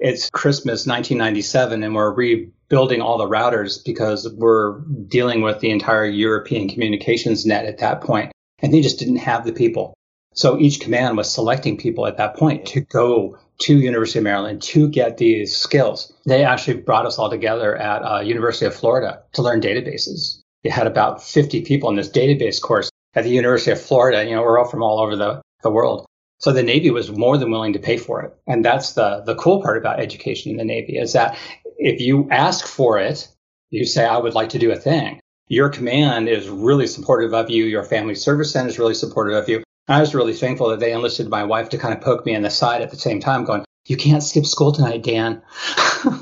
It's 0.00 0.29
Christmas 0.31 0.87
1997 0.87 1.85
and 1.85 1.95
we're 1.95 2.12
rebuilding 2.12 3.00
all 3.00 3.17
the 3.17 3.29
routers 3.29 3.83
because 3.85 4.29
we're 4.35 4.81
dealing 5.07 5.41
with 5.43 5.61
the 5.61 5.71
entire 5.71 6.05
European 6.05 6.69
communications 6.69 7.47
net 7.47 7.65
at 7.65 7.79
that 7.79 8.00
point. 8.00 8.33
And 8.59 8.75
they 8.75 8.81
just 8.81 8.99
didn't 8.99 9.17
have 9.17 9.45
the 9.45 9.53
people. 9.53 9.95
So 10.35 10.59
each 10.59 10.81
command 10.81 11.17
was 11.17 11.33
selecting 11.33 11.77
people 11.77 12.07
at 12.07 12.17
that 12.17 12.37
point 12.37 12.67
to 12.67 12.81
go 12.81 13.39
to 13.61 13.79
University 13.79 14.19
of 14.19 14.25
Maryland 14.25 14.63
to 14.63 14.89
get 14.89 15.17
these 15.17 15.57
skills. 15.57 16.13
They 16.27 16.45
actually 16.45 16.81
brought 16.81 17.07
us 17.07 17.19
all 17.19 17.31
together 17.31 17.77
at 17.77 18.03
uh, 18.03 18.21
University 18.21 18.67
of 18.67 18.75
Florida 18.75 19.23
to 19.33 19.43
learn 19.43 19.61
databases. 19.61 20.41
They 20.65 20.71
had 20.71 20.87
about 20.87 21.23
50 21.23 21.63
people 21.63 21.89
in 21.89 21.97
this 21.97 22.09
database 22.09 22.61
course 22.61 22.91
at 23.15 23.25
the 23.25 23.31
University 23.31 23.71
of 23.71 23.81
Florida. 23.81 24.25
You 24.25 24.35
know, 24.35 24.43
we're 24.43 24.59
all 24.59 24.69
from 24.69 24.83
all 24.83 24.99
over 24.99 25.15
the, 25.15 25.41
the 25.63 25.71
world. 25.71 26.05
So 26.41 26.53
the 26.53 26.63
Navy 26.63 26.91
was 26.91 27.13
more 27.13 27.39
than 27.39 27.51
willing 27.51 27.73
to 27.75 27.79
pay 27.79 27.97
for 27.97 28.23
it. 28.23 28.35
And 28.47 28.65
that's 28.65 28.93
the, 28.93 29.23
the 29.25 29.37
cool 29.37 29.63
part 29.63 29.79
about 29.79 30.01
education 30.01 30.51
in 30.51 30.57
the 30.59 30.65
Navy 30.65 30.99
is 30.99 31.13
that 31.13 31.39
if 31.79 32.01
you 32.01 32.29
ask 32.31 32.67
for 32.67 32.99
it, 32.99 33.29
you 33.71 33.85
say, 33.87 34.05
I 34.05 34.19
would 34.19 34.35
like 34.35 34.51
to 34.51 34.59
do 34.59 34.73
a 34.73 34.77
thing. 34.77 35.21
Your 35.49 35.69
command 35.69 36.29
is 36.29 36.49
really 36.49 36.87
supportive 36.87 37.35
of 37.35 37.51
you. 37.51 37.65
Your 37.65 37.85
family 37.85 38.15
service 38.15 38.53
center 38.53 38.69
is 38.69 38.79
really 38.79 38.95
supportive 38.95 39.37
of 39.37 39.49
you. 39.49 39.63
I 39.87 40.01
was 40.01 40.15
really 40.15 40.33
thankful 40.33 40.71
that 40.71 40.81
they 40.81 40.93
enlisted 40.93 41.29
my 41.29 41.45
wife 41.45 41.71
to 41.71 41.79
kind 41.79 41.95
of 41.95 42.01
poke 42.01 42.25
me 42.25 42.35
in 42.35 42.43
the 42.43 42.51
side 42.51 42.83
at 42.83 42.91
the 42.91 42.97
same 42.97 43.21
time, 43.21 43.45
going, 43.45 43.65
You 43.87 43.97
can't 43.97 44.23
skip 44.23 44.47
school 44.47 44.73
tonight, 44.73 45.03
Dan. 45.03 45.43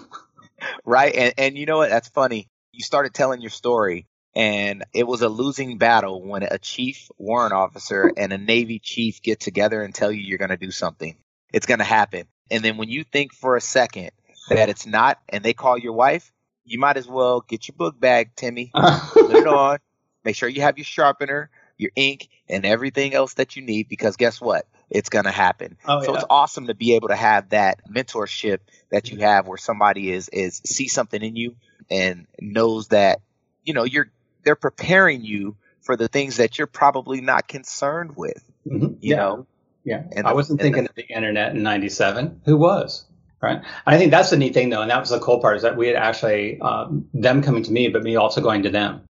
right. 0.84 1.14
And, 1.14 1.34
and 1.38 1.58
you 1.58 1.66
know 1.66 1.78
what? 1.78 1.90
That's 1.90 2.08
funny. 2.08 2.48
You 2.72 2.82
started 2.82 3.14
telling 3.14 3.40
your 3.40 3.50
story 3.50 4.06
and 4.34 4.84
it 4.94 5.06
was 5.06 5.22
a 5.22 5.28
losing 5.28 5.78
battle 5.78 6.22
when 6.22 6.42
a 6.42 6.58
chief 6.58 7.10
warrant 7.18 7.52
officer 7.52 8.12
and 8.16 8.32
a 8.32 8.38
Navy 8.38 8.78
chief 8.78 9.22
get 9.22 9.40
together 9.40 9.82
and 9.82 9.94
tell 9.94 10.10
you 10.10 10.22
you're 10.22 10.38
going 10.38 10.50
to 10.50 10.56
do 10.56 10.70
something. 10.70 11.16
It's 11.52 11.66
going 11.66 11.78
to 11.78 11.84
happen. 11.84 12.26
And 12.50 12.64
then 12.64 12.78
when 12.78 12.88
you 12.88 13.04
think 13.04 13.34
for 13.34 13.56
a 13.56 13.60
second 13.60 14.10
that 14.48 14.68
it's 14.68 14.86
not 14.86 15.18
and 15.28 15.44
they 15.44 15.52
call 15.52 15.78
your 15.78 15.92
wife, 15.92 16.32
you 16.64 16.78
might 16.78 16.96
as 16.96 17.06
well 17.06 17.42
get 17.42 17.68
your 17.68 17.74
book 17.76 17.98
bag, 18.00 18.30
Timmy, 18.34 18.70
put 18.74 19.36
it 19.36 19.46
on, 19.46 19.78
make 20.24 20.36
sure 20.36 20.48
you 20.48 20.62
have 20.62 20.78
your 20.78 20.84
sharpener, 20.84 21.50
your 21.78 21.90
ink, 21.96 22.28
and 22.48 22.64
everything 22.64 23.14
else 23.14 23.34
that 23.34 23.56
you 23.56 23.62
need 23.62 23.88
because 23.88 24.16
guess 24.16 24.40
what? 24.40 24.66
It's 24.90 25.08
going 25.08 25.24
to 25.24 25.30
happen. 25.30 25.78
Oh, 25.86 26.02
so 26.02 26.12
yeah. 26.12 26.18
it's 26.18 26.26
awesome 26.28 26.66
to 26.66 26.74
be 26.74 26.96
able 26.96 27.08
to 27.08 27.16
have 27.16 27.50
that 27.50 27.80
mentorship 27.90 28.58
that 28.90 29.10
you 29.10 29.20
have 29.20 29.46
where 29.46 29.58
somebody 29.58 30.10
is 30.10 30.28
is 30.28 30.60
see 30.64 30.88
something 30.88 31.22
in 31.22 31.34
you 31.34 31.56
and 31.90 32.26
knows 32.40 32.88
that 32.88 33.20
you 33.64 33.72
know 33.74 33.84
you're 33.84 34.10
they're 34.44 34.56
preparing 34.56 35.24
you 35.24 35.56
for 35.82 35.96
the 35.96 36.08
things 36.08 36.36
that 36.36 36.58
you're 36.58 36.66
probably 36.66 37.20
not 37.20 37.48
concerned 37.48 38.16
with. 38.16 38.42
Mm-hmm. 38.66 38.84
You 38.84 38.96
yeah. 39.00 39.16
know? 39.16 39.46
Yeah. 39.84 40.02
And 40.12 40.26
I 40.26 40.32
wasn't 40.32 40.60
thinking 40.60 40.84
the, 40.84 40.90
of 40.90 40.94
the 40.94 41.06
internet 41.06 41.54
in 41.54 41.62
97. 41.62 42.42
Who 42.44 42.56
was? 42.56 43.04
Right. 43.40 43.60
I 43.84 43.98
think 43.98 44.12
that's 44.12 44.30
the 44.30 44.36
neat 44.36 44.54
thing 44.54 44.70
though. 44.70 44.82
And 44.82 44.90
that 44.90 45.00
was 45.00 45.10
the 45.10 45.18
cool 45.18 45.40
part 45.40 45.56
is 45.56 45.62
that 45.62 45.76
we 45.76 45.88
had 45.88 45.96
actually, 45.96 46.60
um, 46.60 47.08
them 47.12 47.42
coming 47.42 47.64
to 47.64 47.72
me, 47.72 47.88
but 47.88 48.04
me 48.04 48.14
also 48.14 48.40
going 48.40 48.62
to 48.62 48.70
them. 48.70 49.02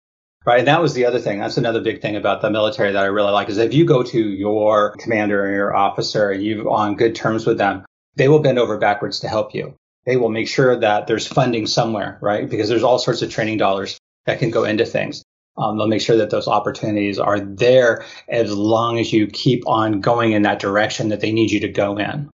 Right. 0.43 0.59
And 0.59 0.67
that 0.67 0.81
was 0.81 0.95
the 0.95 1.05
other 1.05 1.19
thing. 1.19 1.39
That's 1.39 1.57
another 1.57 1.81
big 1.81 2.01
thing 2.01 2.15
about 2.15 2.41
the 2.41 2.49
military 2.49 2.91
that 2.91 3.03
I 3.03 3.07
really 3.07 3.31
like 3.31 3.49
is 3.49 3.59
if 3.59 3.75
you 3.75 3.85
go 3.85 4.01
to 4.01 4.19
your 4.19 4.95
commander 4.97 5.45
or 5.45 5.51
your 5.51 5.75
officer 5.75 6.31
and 6.31 6.43
you're 6.43 6.67
on 6.67 6.95
good 6.95 7.13
terms 7.13 7.45
with 7.45 7.59
them, 7.59 7.85
they 8.15 8.27
will 8.27 8.39
bend 8.39 8.57
over 8.57 8.79
backwards 8.79 9.19
to 9.19 9.27
help 9.27 9.53
you. 9.53 9.75
They 10.07 10.17
will 10.17 10.29
make 10.29 10.47
sure 10.47 10.75
that 10.79 11.05
there's 11.05 11.27
funding 11.27 11.67
somewhere, 11.67 12.17
right? 12.21 12.49
Because 12.49 12.69
there's 12.69 12.81
all 12.81 12.97
sorts 12.97 13.21
of 13.21 13.29
training 13.29 13.59
dollars 13.59 13.99
that 14.25 14.39
can 14.39 14.49
go 14.49 14.63
into 14.63 14.83
things. 14.83 15.23
Um, 15.57 15.77
they'll 15.77 15.87
make 15.87 16.01
sure 16.01 16.17
that 16.17 16.31
those 16.31 16.47
opportunities 16.47 17.19
are 17.19 17.39
there 17.39 18.03
as 18.27 18.51
long 18.51 18.97
as 18.97 19.13
you 19.13 19.27
keep 19.27 19.67
on 19.67 20.01
going 20.01 20.31
in 20.31 20.41
that 20.41 20.59
direction 20.59 21.09
that 21.09 21.19
they 21.19 21.31
need 21.31 21.51
you 21.51 21.59
to 21.59 21.67
go 21.67 21.97
in. 21.97 22.31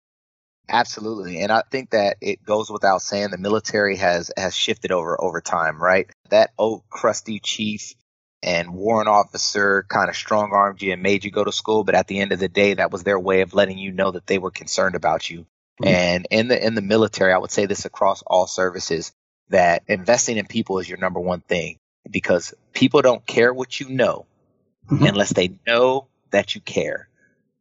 Absolutely. 0.68 1.40
And 1.40 1.52
I 1.52 1.62
think 1.70 1.90
that 1.90 2.16
it 2.20 2.44
goes 2.44 2.70
without 2.70 3.02
saying 3.02 3.30
the 3.30 3.38
military 3.38 3.96
has 3.96 4.32
has 4.36 4.54
shifted 4.54 4.90
over 4.90 5.20
over 5.20 5.40
time, 5.40 5.80
right? 5.80 6.08
That 6.30 6.52
old 6.58 6.82
crusty 6.88 7.38
chief 7.38 7.94
and 8.42 8.74
warrant 8.74 9.08
officer 9.08 9.84
kind 9.88 10.08
of 10.08 10.16
strong 10.16 10.50
armed 10.52 10.82
you 10.82 10.92
and 10.92 11.02
made 11.02 11.24
you 11.24 11.30
go 11.30 11.44
to 11.44 11.52
school, 11.52 11.84
but 11.84 11.94
at 11.94 12.08
the 12.08 12.18
end 12.18 12.32
of 12.32 12.38
the 12.38 12.48
day 12.48 12.74
that 12.74 12.90
was 12.90 13.04
their 13.04 13.18
way 13.18 13.42
of 13.42 13.54
letting 13.54 13.78
you 13.78 13.92
know 13.92 14.10
that 14.10 14.26
they 14.26 14.38
were 14.38 14.50
concerned 14.50 14.94
about 14.94 15.30
you. 15.30 15.46
Mm-hmm. 15.82 15.86
And 15.86 16.26
in 16.30 16.48
the 16.48 16.66
in 16.66 16.74
the 16.74 16.82
military, 16.82 17.32
I 17.32 17.38
would 17.38 17.50
say 17.50 17.66
this 17.66 17.84
across 17.84 18.22
all 18.22 18.46
services, 18.46 19.12
that 19.50 19.84
investing 19.86 20.36
in 20.36 20.46
people 20.46 20.78
is 20.80 20.88
your 20.88 20.98
number 20.98 21.20
one 21.20 21.40
thing 21.40 21.78
because 22.10 22.54
people 22.72 23.02
don't 23.02 23.24
care 23.24 23.54
what 23.54 23.78
you 23.78 23.88
know 23.88 24.26
mm-hmm. 24.90 25.04
unless 25.04 25.32
they 25.32 25.58
know 25.66 26.08
that 26.30 26.54
you 26.54 26.60
care. 26.60 27.08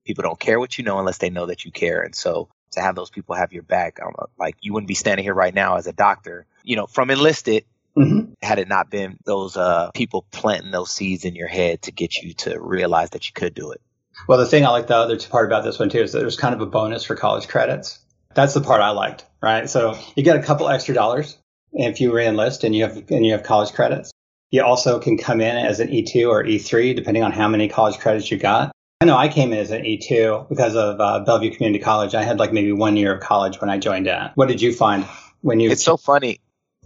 People 0.06 0.24
don't 0.24 0.40
care 0.40 0.60
what 0.60 0.78
you 0.78 0.84
know 0.84 1.00
unless 1.00 1.18
they 1.18 1.30
know 1.30 1.48
that 1.48 1.66
you 1.66 1.72
care. 1.72 2.02
And 2.02 2.16
so 2.16 2.50
to 2.75 2.82
have 2.82 2.96
those 2.96 3.10
people 3.10 3.36
have 3.36 3.51
your 3.51 3.63
back. 3.63 4.00
like 4.38 4.55
you 4.62 4.74
wouldn't 4.74 4.88
be 4.88 4.96
standing 4.96 5.24
here 5.24 5.34
right 5.34 5.53
now 5.53 5.77
as 5.77 5.88
a 5.88 5.94
doctor, 5.94 6.46
you 6.63 6.75
know, 6.75 6.88
from 6.88 7.10
enlisted 7.12 7.65
Mm-hmm. 7.98 8.34
Had 8.41 8.60
it 8.60 8.67
not 8.67 8.89
been 8.89 9.17
those 9.25 9.55
uh, 9.55 9.89
people 9.91 10.25
planting 10.32 10.72
those 10.72 10.91
seeds 10.91 11.24
in 11.24 11.34
your 11.36 11.48
head 11.48 11.84
to 11.84 11.91
get 11.91 12.17
you 12.17 12.34
to 12.34 12.60
realize 12.60 13.12
that 13.12 13.27
you 13.27 13.34
could 13.34 13.53
do 13.53 13.72
it. 13.72 13.82
Well, 14.27 14.38
the 14.38 14.46
thing 14.46 14.65
I 14.65 14.70
like 14.70 14.88
the 14.88 14.98
other 14.98 15.17
part 15.17 15.46
about 15.46 15.63
this 15.63 15.79
one 15.79 15.89
too 15.89 16.01
is 16.01 16.12
that 16.12 16.20
there's 16.20 16.38
kind 16.38 16.53
of 16.53 16.62
a 16.62 16.65
bonus 16.65 17.05
for 17.05 17.15
college 17.15 17.48
credits. 17.48 18.00
That's 18.34 18.53
the 18.53 18.62
part 18.62 18.82
I 18.82 18.89
liked, 18.89 19.25
right? 19.41 19.70
So 19.70 19.98
you 20.15 20.24
get 20.24 20.36
a 20.36 20.44
couple 20.44 20.67
extra 20.67 20.94
dollars 20.94 21.38
if 21.72 22.01
you 22.01 22.12
reenlist 22.12 22.65
and 22.65 22.75
you 22.75 22.84
have 22.84 22.98
and 23.10 23.25
you 23.25 23.32
have 23.32 23.44
college 23.44 23.74
credits. 23.74 24.12
You 24.51 24.63
also 24.63 25.00
can 25.00 25.17
come 25.17 25.39
in 25.39 25.55
as 25.55 25.79
an 25.79 25.88
E2 25.88 26.29
or 26.29 26.44
E3 26.44 26.96
depending 26.96 27.24
on 27.24 27.32
how 27.32 27.48
many 27.48 27.70
college 27.70 27.98
credits 28.00 28.29
you 28.29 28.38
got. 28.38 28.72
I 29.02 29.06
know 29.06 29.18
I 29.18 29.28
came 29.28 29.52
in 29.52 29.60
as 29.60 29.72
an 29.72 29.84
E2 29.84 30.50
because 30.50 30.75
of 30.75 31.00
uh, 31.00 31.20
Bellevue 31.25 31.52
Community 31.52 31.84
College. 31.84 32.16
I 32.16 32.24
had 32.24 32.40
like 32.40 32.54
maybe 32.54 32.72
one 32.72 32.96
year 32.98 33.14
of 33.14 33.22
college 33.22 33.60
when 33.60 33.70
I 33.70 33.78
joined 33.78 34.08
in. 34.08 34.32
What 34.36 34.48
did 34.48 34.62
you 34.62 34.74
find 34.74 35.06
when 35.42 35.60
you? 35.60 35.70
It's 35.70 35.84
so 35.84 35.98
funny 35.98 36.40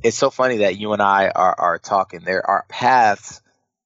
it's 0.03 0.17
so 0.17 0.29
funny 0.29 0.57
that 0.57 0.77
you 0.77 0.93
and 0.93 1.01
I 1.01 1.29
are, 1.29 1.55
are 1.57 1.77
talking. 1.77 2.21
There, 2.21 2.45
our 2.45 2.65
paths 2.69 3.41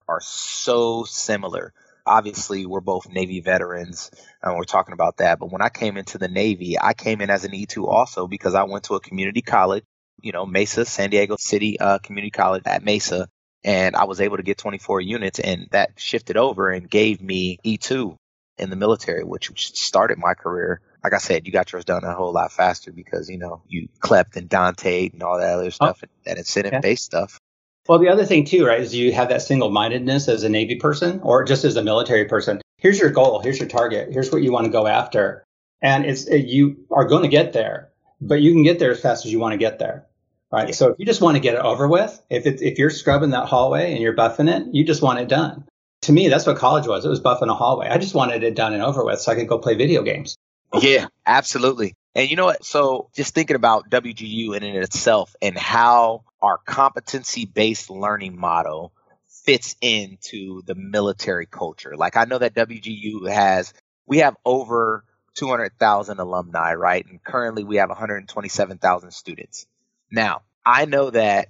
are 0.07 0.21
so 0.21 1.03
similar. 1.05 1.73
Obviously, 2.05 2.65
we're 2.65 2.81
both 2.81 3.09
Navy 3.09 3.39
veterans, 3.39 4.11
and 4.41 4.57
we're 4.57 4.65
talking 4.65 4.93
about 4.93 5.17
that. 5.17 5.39
But 5.39 5.51
when 5.51 5.61
I 5.61 5.69
came 5.69 5.97
into 5.97 6.17
the 6.17 6.27
Navy, 6.27 6.77
I 6.79 6.93
came 6.93 7.21
in 7.21 7.29
as 7.29 7.45
an 7.45 7.51
E2 7.51 7.87
also 7.87 8.27
because 8.27 8.55
I 8.55 8.63
went 8.63 8.85
to 8.85 8.95
a 8.95 8.99
community 8.99 9.41
college, 9.41 9.85
you 10.21 10.33
know, 10.33 10.45
Mesa, 10.45 10.85
San 10.85 11.09
Diego 11.09 11.37
City 11.37 11.79
uh, 11.79 11.99
Community 11.99 12.31
College 12.31 12.63
at 12.65 12.83
Mesa, 12.83 13.29
and 13.63 13.95
I 13.95 14.05
was 14.05 14.21
able 14.21 14.37
to 14.37 14.43
get 14.43 14.57
24 14.57 15.01
units, 15.01 15.39
and 15.39 15.67
that 15.71 15.91
shifted 15.97 16.37
over 16.37 16.69
and 16.69 16.89
gave 16.89 17.21
me 17.21 17.59
E2 17.65 18.15
in 18.57 18.69
the 18.69 18.75
military, 18.75 19.23
which 19.23 19.51
started 19.75 20.17
my 20.17 20.33
career 20.33 20.81
like 21.03 21.13
I 21.13 21.17
said, 21.17 21.45
you 21.45 21.51
got 21.51 21.71
yours 21.71 21.85
done 21.85 22.03
a 22.03 22.13
whole 22.13 22.31
lot 22.31 22.51
faster 22.51 22.91
because 22.91 23.29
you 23.29 23.37
know 23.37 23.61
you 23.67 23.89
clept 23.99 24.37
and 24.37 24.47
Dante 24.47 25.09
and 25.09 25.21
all 25.21 25.37
that 25.37 25.55
other 25.55 25.71
stuff 25.71 26.01
oh. 26.03 26.07
and 26.25 26.37
incentive 26.37 26.81
based 26.81 27.11
yeah. 27.11 27.19
stuff. 27.19 27.39
Well, 27.87 27.99
the 27.99 28.07
other 28.07 28.25
thing 28.25 28.45
too, 28.45 28.65
right, 28.65 28.79
is 28.79 28.95
you 28.95 29.11
have 29.11 29.29
that 29.29 29.41
single 29.41 29.69
mindedness 29.69 30.29
as 30.29 30.43
a 30.43 30.49
Navy 30.49 30.77
person 30.77 31.19
or 31.21 31.43
just 31.43 31.65
as 31.65 31.75
a 31.75 31.83
military 31.83 32.25
person. 32.25 32.61
Here's 32.77 32.97
your 32.97 33.09
goal. 33.09 33.41
Here's 33.41 33.59
your 33.59 33.67
target. 33.67 34.13
Here's 34.13 34.31
what 34.31 34.41
you 34.41 34.53
want 34.53 34.65
to 34.65 34.71
go 34.71 34.87
after, 34.87 35.43
and 35.81 36.05
it's 36.05 36.27
you 36.27 36.85
are 36.91 37.05
going 37.05 37.23
to 37.23 37.29
get 37.29 37.51
there, 37.51 37.89
but 38.21 38.35
you 38.35 38.53
can 38.53 38.63
get 38.63 38.79
there 38.79 38.91
as 38.91 39.01
fast 39.01 39.25
as 39.25 39.31
you 39.31 39.39
want 39.39 39.51
to 39.51 39.57
get 39.57 39.79
there. 39.79 40.05
Right. 40.53 40.69
Yeah. 40.69 40.75
So 40.75 40.89
if 40.89 40.99
you 40.99 41.05
just 41.05 41.19
want 41.19 41.35
to 41.35 41.41
get 41.41 41.55
it 41.55 41.61
over 41.61 41.87
with, 41.87 42.21
if 42.29 42.45
it's 42.45 42.61
if 42.61 42.77
you're 42.77 42.91
scrubbing 42.91 43.31
that 43.31 43.47
hallway 43.47 43.91
and 43.91 44.01
you're 44.01 44.15
buffing 44.15 44.49
it, 44.49 44.73
you 44.73 44.85
just 44.85 45.01
want 45.01 45.19
it 45.19 45.27
done. 45.27 45.65
To 46.03 46.11
me, 46.11 46.27
that's 46.27 46.45
what 46.45 46.57
college 46.57 46.85
was. 46.85 47.05
It 47.05 47.09
was 47.09 47.21
buffing 47.21 47.49
a 47.49 47.55
hallway. 47.55 47.87
I 47.87 47.97
just 47.97 48.13
wanted 48.13 48.43
it 48.43 48.55
done 48.55 48.73
and 48.73 48.83
over 48.83 49.03
with 49.03 49.19
so 49.19 49.31
I 49.31 49.35
could 49.35 49.47
go 49.47 49.57
play 49.57 49.75
video 49.75 50.03
games 50.03 50.37
yeah, 50.81 51.07
absolutely. 51.25 51.95
And 52.15 52.29
you 52.29 52.35
know 52.35 52.45
what? 52.45 52.65
So 52.65 53.09
just 53.15 53.33
thinking 53.33 53.55
about 53.55 53.89
WGU 53.89 54.55
in 54.55 54.63
and 54.63 54.77
itself 54.77 55.35
and 55.41 55.57
how 55.57 56.23
our 56.41 56.57
competency 56.57 57.45
based 57.45 57.89
learning 57.89 58.37
model 58.37 58.91
fits 59.27 59.75
into 59.81 60.61
the 60.63 60.75
military 60.75 61.45
culture. 61.45 61.95
Like 61.95 62.17
I 62.17 62.25
know 62.25 62.37
that 62.37 62.55
WGU 62.55 63.29
has, 63.29 63.73
we 64.05 64.19
have 64.19 64.35
over 64.45 65.03
200,000 65.35 66.19
alumni, 66.19 66.75
right? 66.75 67.05
And 67.05 67.23
currently 67.23 67.63
we 67.63 67.77
have 67.77 67.89
127,000 67.89 69.11
students. 69.11 69.65
Now, 70.13 70.43
I 70.63 70.85
know 70.85 71.09
that, 71.09 71.49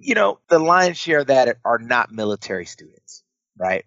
you 0.00 0.14
know, 0.14 0.40
the 0.48 0.58
lion's 0.58 0.98
share 0.98 1.20
of 1.20 1.28
that 1.28 1.58
are 1.64 1.78
not 1.78 2.12
military 2.12 2.66
students, 2.66 3.22
right? 3.56 3.84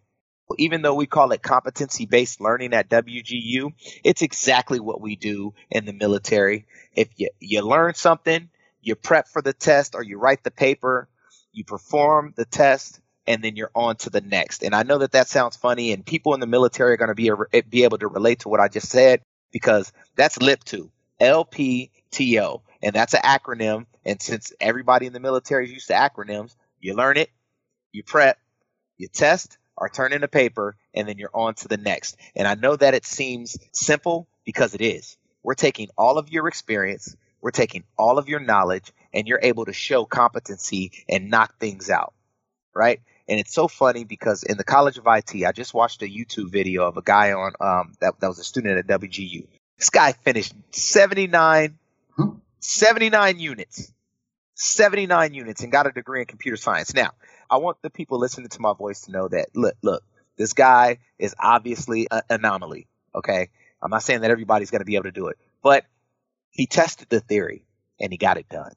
even 0.58 0.82
though 0.82 0.96
we 0.96 1.06
call 1.06 1.32
it 1.32 1.42
competency 1.42 2.06
based 2.06 2.42
learning 2.42 2.74
at 2.74 2.90
WGU, 2.90 3.72
it's 4.04 4.22
exactly 4.22 4.80
what 4.80 5.02
we 5.02 5.16
do 5.16 5.54
in 5.70 5.86
the 5.86 5.94
military. 5.94 6.66
If 6.94 7.10
you, 7.16 7.30
you 7.40 7.62
learn 7.62 7.94
something, 7.94 8.50
you 8.82 8.96
prep 8.96 9.28
for 9.28 9.42
the 9.42 9.54
test 9.54 9.96
or 9.96 10.04
you 10.04 10.18
write 10.18 10.44
the 10.44 10.52
paper, 10.52 11.08
you 11.52 11.64
perform 11.64 12.34
the 12.36 12.46
test, 12.46 13.00
and 13.28 13.44
then 13.44 13.56
you're 13.56 13.72
on 13.76 13.96
to 13.98 14.10
the 14.10 14.22
next. 14.22 14.64
And 14.64 14.74
I 14.74 14.84
know 14.84 14.98
that 15.00 15.12
that 15.14 15.28
sounds 15.30 15.56
funny, 15.56 15.92
and 15.92 16.06
people 16.06 16.34
in 16.34 16.40
the 16.40 16.48
military 16.48 16.94
are 16.94 16.98
going 16.98 17.16
to 17.16 17.16
be, 17.16 17.32
be 17.70 17.84
able 17.84 18.00
to 18.00 18.08
relate 18.08 18.40
to 18.40 18.50
what 18.50 18.60
I 18.60 18.68
just 18.68 18.90
said 18.90 19.22
because 19.52 19.92
that's 20.16 20.38
LPTO, 20.38 20.90
LPTO, 21.22 22.62
and 22.82 22.94
that's 22.94 23.14
an 23.14 23.22
acronym. 23.22 23.86
And 24.06 24.22
since 24.22 24.52
everybody 24.60 25.06
in 25.06 25.14
the 25.14 25.20
military 25.20 25.66
is 25.66 25.72
used 25.72 25.88
to 25.88 25.94
acronyms, 25.94 26.56
you 26.80 26.96
learn 26.96 27.18
it, 27.18 27.30
you 27.92 28.04
prep, 28.04 28.38
you 28.98 29.08
test, 29.08 29.58
or 29.78 29.90
turn 29.90 30.14
in 30.14 30.24
a 30.24 30.28
paper, 30.28 30.76
and 30.94 31.08
then 31.08 31.18
you're 31.18 31.32
on 31.34 31.54
to 31.56 31.68
the 31.68 31.78
next. 31.78 32.18
And 32.36 32.48
I 32.48 32.56
know 32.56 32.76
that 32.76 32.94
it 32.94 33.06
seems 33.06 33.58
simple 33.72 34.28
because 34.46 34.76
it 34.76 34.82
is. 34.82 35.18
We're 35.44 35.56
taking 35.56 35.90
all 35.98 36.18
of 36.18 36.30
your 36.30 36.48
experience, 36.48 37.16
we're 37.42 37.52
taking 37.52 37.84
all 37.98 38.18
of 38.18 38.30
your 38.30 38.40
knowledge, 38.40 38.92
and 39.14 39.28
you're 39.28 39.40
able 39.42 39.66
to 39.66 39.74
show 39.74 40.06
competency 40.06 40.92
and 41.10 41.30
knock 41.30 41.58
things 41.60 41.90
out, 41.90 42.14
right? 42.76 43.02
And 43.28 43.40
it's 43.40 43.54
so 43.54 43.68
funny 43.68 44.04
because 44.04 44.44
in 44.44 44.58
the 44.58 44.64
College 44.64 44.98
of 44.98 45.08
IT, 45.08 45.46
I 45.46 45.52
just 45.52 45.74
watched 45.74 46.04
a 46.04 46.06
YouTube 46.06 46.52
video 46.52 46.84
of 46.86 46.98
a 46.98 47.02
guy 47.02 47.32
on 47.32 47.54
um, 47.60 47.94
that, 48.02 48.20
that 48.20 48.28
was 48.28 48.40
a 48.40 48.44
student 48.44 48.78
at 48.78 49.00
WGU. 49.00 49.48
This 49.78 49.90
guy 49.90 50.12
finished 50.12 50.54
79, 50.72 51.78
79 52.62 53.40
units, 53.40 53.92
79 54.56 55.34
units, 55.34 55.64
and 55.64 55.72
got 55.72 55.88
a 55.88 55.92
degree 55.92 56.22
in 56.22 56.28
computer 56.28 56.58
science. 56.58 56.94
Now, 56.94 57.12
I 57.50 57.58
want 57.58 57.78
the 57.82 57.90
people 57.90 58.20
listening 58.20 58.50
to 58.50 58.62
my 58.62 58.74
voice 58.74 59.02
to 59.02 59.12
know 59.12 59.28
that 59.28 59.48
look, 59.56 59.76
look, 59.82 60.04
this 60.38 60.54
guy 60.54 61.00
is 61.20 61.36
obviously 61.38 62.08
an 62.10 62.22
anomaly. 62.30 62.88
Okay, 63.14 63.50
I'm 63.82 63.90
not 63.90 64.04
saying 64.04 64.22
that 64.22 64.32
everybody's 64.32 64.72
going 64.72 64.80
to 64.80 64.86
be 64.86 64.96
able 64.96 65.06
to 65.06 65.12
do 65.12 65.28
it, 65.28 65.38
but 65.62 65.86
he 66.52 66.68
tested 66.68 67.10
the 67.10 67.20
theory 67.20 67.66
and 68.00 68.12
he 68.12 68.18
got 68.18 68.38
it 68.38 68.48
done. 68.48 68.74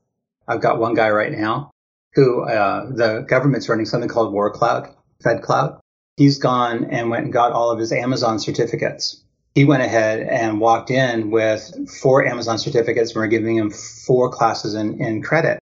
I've 0.48 0.60
got 0.60 0.78
one 0.78 0.94
guy 0.94 1.10
right 1.10 1.32
now 1.32 1.70
who 2.14 2.42
uh, 2.44 2.86
the 2.90 3.24
government's 3.28 3.68
running 3.68 3.86
something 3.86 4.08
called 4.08 4.32
War 4.32 4.50
Cloud, 4.50 4.94
Fed 5.22 5.42
Cloud. 5.42 5.80
He's 6.16 6.38
gone 6.38 6.86
and 6.90 7.10
went 7.10 7.24
and 7.24 7.32
got 7.32 7.52
all 7.52 7.70
of 7.70 7.78
his 7.78 7.92
Amazon 7.92 8.38
certificates. 8.38 9.22
He 9.54 9.64
went 9.64 9.84
ahead 9.84 10.20
and 10.20 10.60
walked 10.60 10.90
in 10.90 11.30
with 11.30 11.88
four 11.88 12.26
Amazon 12.26 12.58
certificates, 12.58 13.10
and 13.12 13.20
we're 13.20 13.28
giving 13.28 13.56
him 13.56 13.70
four 13.70 14.30
classes 14.30 14.74
in, 14.74 15.00
in 15.00 15.22
credit. 15.22 15.60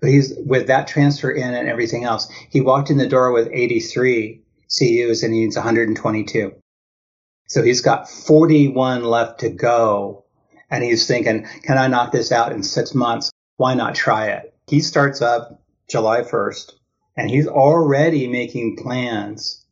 But 0.00 0.10
he's 0.10 0.32
with 0.36 0.68
that 0.68 0.86
transfer 0.86 1.30
in 1.30 1.54
and 1.54 1.68
everything 1.68 2.04
else. 2.04 2.28
He 2.50 2.60
walked 2.60 2.90
in 2.90 2.98
the 2.98 3.08
door 3.08 3.32
with 3.32 3.48
83 3.52 4.40
CUs 4.68 5.22
and 5.22 5.34
he 5.34 5.40
needs 5.40 5.56
122. 5.56 6.54
So 7.48 7.62
he's 7.62 7.80
got 7.80 8.08
41 8.08 9.04
left 9.04 9.40
to 9.40 9.50
go. 9.50 10.24
And 10.70 10.82
he's 10.82 11.06
thinking, 11.06 11.46
can 11.62 11.78
I 11.78 11.86
knock 11.88 12.12
this 12.12 12.32
out 12.32 12.52
in 12.52 12.62
six 12.62 12.94
months? 12.94 13.30
Why 13.58 13.74
not 13.74 13.94
try 13.94 14.28
it? 14.28 14.54
He 14.68 14.80
starts 14.80 15.20
up 15.20 15.62
July 15.88 16.22
1st 16.22 16.72
and 17.16 17.28
he's 17.28 17.46
already 17.46 18.26
making 18.26 18.76
plans 18.76 19.64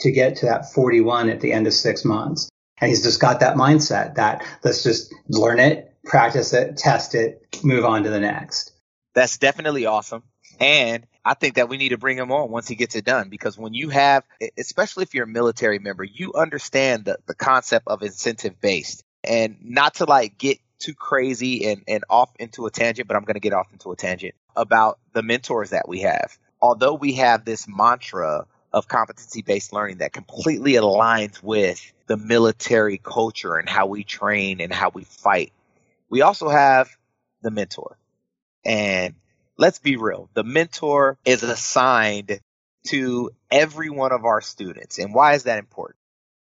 to 0.00 0.12
get 0.12 0.36
to 0.36 0.46
that 0.46 0.72
41 0.72 1.28
at 1.28 1.40
the 1.40 1.52
end 1.52 1.66
of 1.66 1.72
six 1.72 2.04
months. 2.04 2.48
And 2.78 2.88
he's 2.88 3.02
just 3.02 3.20
got 3.20 3.40
that 3.40 3.56
mindset 3.56 4.16
that 4.16 4.44
let's 4.62 4.82
just 4.82 5.14
learn 5.28 5.58
it, 5.58 5.94
practice 6.04 6.52
it, 6.52 6.76
test 6.76 7.14
it, 7.14 7.46
move 7.62 7.84
on 7.84 8.02
to 8.02 8.10
the 8.10 8.20
next 8.20 8.72
that's 9.16 9.38
definitely 9.38 9.86
awesome. 9.86 10.22
And 10.60 11.06
I 11.24 11.34
think 11.34 11.54
that 11.54 11.68
we 11.68 11.78
need 11.78 11.88
to 11.88 11.98
bring 11.98 12.18
him 12.18 12.30
on 12.30 12.50
once 12.50 12.68
he 12.68 12.76
gets 12.76 12.94
it 12.94 13.04
done 13.04 13.30
because 13.30 13.58
when 13.58 13.72
you 13.72 13.88
have, 13.88 14.24
especially 14.58 15.02
if 15.02 15.14
you're 15.14 15.24
a 15.24 15.28
military 15.28 15.78
member, 15.78 16.04
you 16.04 16.34
understand 16.34 17.06
the, 17.06 17.18
the 17.26 17.34
concept 17.34 17.88
of 17.88 18.02
incentive 18.02 18.60
based 18.60 19.02
and 19.24 19.56
not 19.62 19.94
to 19.94 20.04
like 20.04 20.36
get 20.38 20.58
too 20.78 20.94
crazy 20.94 21.66
and, 21.70 21.82
and 21.88 22.04
off 22.10 22.30
into 22.38 22.66
a 22.66 22.70
tangent, 22.70 23.08
but 23.08 23.16
I'm 23.16 23.24
going 23.24 23.34
to 23.34 23.40
get 23.40 23.54
off 23.54 23.72
into 23.72 23.90
a 23.90 23.96
tangent 23.96 24.34
about 24.54 24.98
the 25.14 25.22
mentors 25.22 25.70
that 25.70 25.88
we 25.88 26.02
have. 26.02 26.36
Although 26.60 26.94
we 26.94 27.14
have 27.14 27.46
this 27.46 27.66
mantra 27.66 28.46
of 28.76 28.86
competency 28.86 29.40
based 29.40 29.72
learning 29.72 29.96
that 29.98 30.12
completely 30.12 30.74
aligns 30.74 31.42
with 31.42 31.80
the 32.08 32.18
military 32.18 32.98
culture 32.98 33.54
and 33.54 33.66
how 33.66 33.86
we 33.86 34.04
train 34.04 34.60
and 34.60 34.70
how 34.70 34.90
we 34.90 35.02
fight, 35.02 35.50
we 36.10 36.20
also 36.20 36.50
have 36.50 36.90
the 37.40 37.50
mentor. 37.50 37.96
And 38.66 39.14
let's 39.56 39.78
be 39.78 39.96
real, 39.96 40.28
the 40.34 40.44
mentor 40.44 41.16
is 41.24 41.42
assigned 41.42 42.38
to 42.88 43.30
every 43.50 43.88
one 43.88 44.12
of 44.12 44.26
our 44.26 44.42
students. 44.42 44.98
And 44.98 45.14
why 45.14 45.36
is 45.36 45.44
that 45.44 45.58
important? 45.58 45.96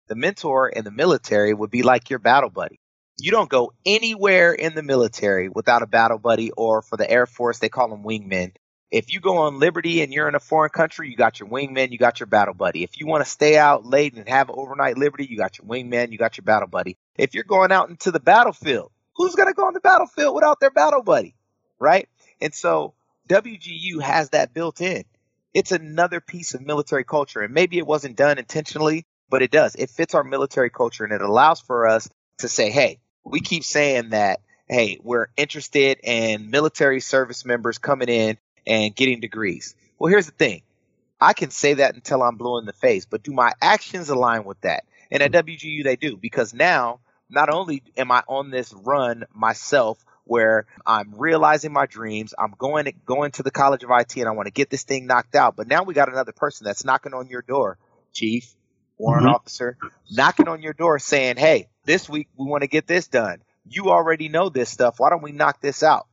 The 0.08 0.16
mentor 0.16 0.70
in 0.70 0.86
the 0.86 0.92
military 0.92 1.54
would 1.54 1.70
be 1.70 1.84
like 1.84 2.10
your 2.10 2.20
battle 2.20 2.50
buddy. 2.50 2.80
You 3.20 3.32
don't 3.32 3.50
go 3.50 3.74
anywhere 3.86 4.54
in 4.54 4.74
the 4.74 4.84
military 4.84 5.50
without 5.50 5.84
a 5.84 5.86
battle 5.86 6.18
buddy, 6.18 6.52
or 6.52 6.82
for 6.82 6.96
the 6.96 7.12
Air 7.12 7.26
Force, 7.26 7.60
they 7.60 7.68
call 7.68 7.90
them 7.90 8.04
wingmen. 8.04 8.54
If 8.92 9.14
you 9.14 9.20
go 9.22 9.38
on 9.38 9.60
Liberty 9.60 10.02
and 10.02 10.14
you're 10.14 10.28
in 10.28 10.36
a 10.36 10.40
foreign 10.40 10.70
country, 10.70 11.10
you 11.10 11.16
got 11.16 11.40
your 11.40 11.50
wingman, 11.50 11.92
you 11.92 11.98
got 11.98 12.20
your 12.20 12.28
battle 12.28 12.54
buddy. 12.54 12.84
If 12.84 13.00
you 13.00 13.08
want 13.08 13.24
to 13.24 13.30
stay 13.30 13.58
out 13.58 13.86
late 13.86 14.16
and 14.16 14.28
have 14.28 14.50
overnight 14.50 14.98
Liberty, 14.98 15.26
you 15.26 15.38
got 15.38 15.58
your 15.58 15.68
wingman, 15.68 16.12
you 16.12 16.18
got 16.18 16.38
your 16.38 16.44
battle 16.44 16.68
buddy. 16.68 16.98
If 17.18 17.34
you're 17.34 17.46
going 17.46 17.72
out 17.72 17.90
into 17.90 18.12
the 18.12 18.20
battlefield, 18.20 18.92
who's 19.16 19.36
going 19.36 19.48
to 19.48 19.54
go 19.54 19.66
on 19.68 19.74
the 19.74 19.80
battlefield 19.80 20.36
without 20.36 20.60
their 20.60 20.72
battle 20.72 21.04
buddy? 21.04 21.36
right? 21.82 22.08
And 22.40 22.54
so 22.54 22.94
WGU 23.28 24.02
has 24.02 24.30
that 24.30 24.54
built 24.54 24.80
in. 24.80 25.04
It's 25.54 25.74
another 25.74 26.22
piece 26.22 26.54
of 26.54 26.62
military 26.62 27.04
culture. 27.04 27.42
And 27.42 27.54
maybe 27.54 27.78
it 27.78 27.88
wasn't 27.88 28.16
done 28.16 28.38
intentionally, 28.38 29.06
but 29.30 29.42
it 29.42 29.52
does. 29.52 29.76
It 29.76 29.90
fits 29.90 30.16
our 30.16 30.24
military 30.24 30.70
culture 30.70 31.04
and 31.04 31.12
it 31.12 31.22
allows 31.22 31.60
for 31.60 31.88
us 31.88 32.08
to 32.38 32.48
say, 32.48 32.70
hey, 32.70 33.00
we 33.26 33.42
keep 33.42 33.64
saying 33.64 34.10
that, 34.12 34.42
hey, 34.70 35.00
we're 35.04 35.28
interested 35.36 36.00
in 36.04 36.50
military 36.50 37.02
service 37.02 37.46
members 37.46 37.78
coming 37.78 38.10
in 38.10 38.38
and 38.66 38.96
getting 38.96 39.20
degrees. 39.20 39.76
Well, 40.00 40.10
here's 40.10 40.26
the 40.26 40.32
thing. 40.32 40.62
I 41.20 41.34
can 41.34 41.52
say 41.52 41.76
that 41.76 41.94
until 41.94 42.24
I'm 42.24 42.38
blue 42.38 42.58
in 42.58 42.66
the 42.66 42.74
face, 42.74 43.06
but 43.06 43.22
do 43.22 43.32
my 43.32 43.54
actions 43.62 44.10
align 44.10 44.44
with 44.44 44.60
that? 44.62 44.86
And 45.12 45.22
at 45.22 45.32
WGU, 45.32 45.84
they 45.84 45.96
do 45.96 46.18
because 46.18 46.54
now 46.54 47.00
not 47.30 47.50
only 47.50 47.84
am 47.98 48.12
I 48.12 48.24
on 48.28 48.50
this 48.50 48.74
run 48.74 49.26
myself 49.34 50.04
where 50.24 50.66
I'm 50.86 51.14
realizing 51.16 51.74
my 51.74 51.86
dreams, 51.86 52.34
I'm 52.38 52.54
going 52.58 52.86
to, 52.86 52.92
going 53.06 53.32
to 53.32 53.44
the 53.44 53.52
College 53.52 53.84
of 53.84 53.90
IT 53.92 54.16
and 54.18 54.28
I 54.28 54.32
want 54.32 54.48
to 54.48 54.52
get 54.52 54.70
this 54.70 54.84
thing 54.84 55.06
knocked 55.06 55.36
out, 55.36 55.56
but 55.56 55.68
now 55.68 55.84
we 55.84 55.94
got 55.94 56.10
another 56.10 56.32
person 56.32 56.66
that's 56.66 56.86
knocking 56.86 57.14
on 57.14 57.28
your 57.28 57.42
door, 57.42 57.78
chief, 58.14 58.56
warrant 58.98 59.26
mm-hmm. 59.26 59.36
officer, 59.36 59.78
knocking 60.10 60.48
on 60.48 60.62
your 60.62 60.74
door 60.74 61.00
saying, 61.00 61.38
"Hey, 61.38 61.68
this 61.86 62.08
week 62.08 62.30
we 62.38 62.46
want 62.46 62.62
to 62.62 62.68
get 62.68 62.88
this 62.88 63.08
done. 63.08 63.42
You 63.68 63.90
already 63.90 64.30
know 64.30 64.50
this 64.50 64.70
stuff. 64.70 65.00
Why 65.00 65.10
don't 65.10 65.24
we 65.24 65.32
knock 65.32 65.62
this 65.62 65.84
out?" 65.84 66.08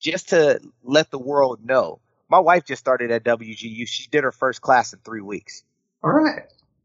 Just 0.00 0.30
to 0.30 0.60
let 0.82 1.10
the 1.10 1.18
world 1.18 1.64
know. 1.64 2.00
My 2.28 2.38
wife 2.38 2.64
just 2.64 2.80
started 2.80 3.10
at 3.10 3.24
WGU. 3.24 3.86
She 3.86 4.08
did 4.08 4.24
her 4.24 4.32
first 4.32 4.60
class 4.60 4.92
in 4.92 5.00
3 5.00 5.20
weeks. 5.20 5.64
All 6.02 6.10
right. 6.10 6.44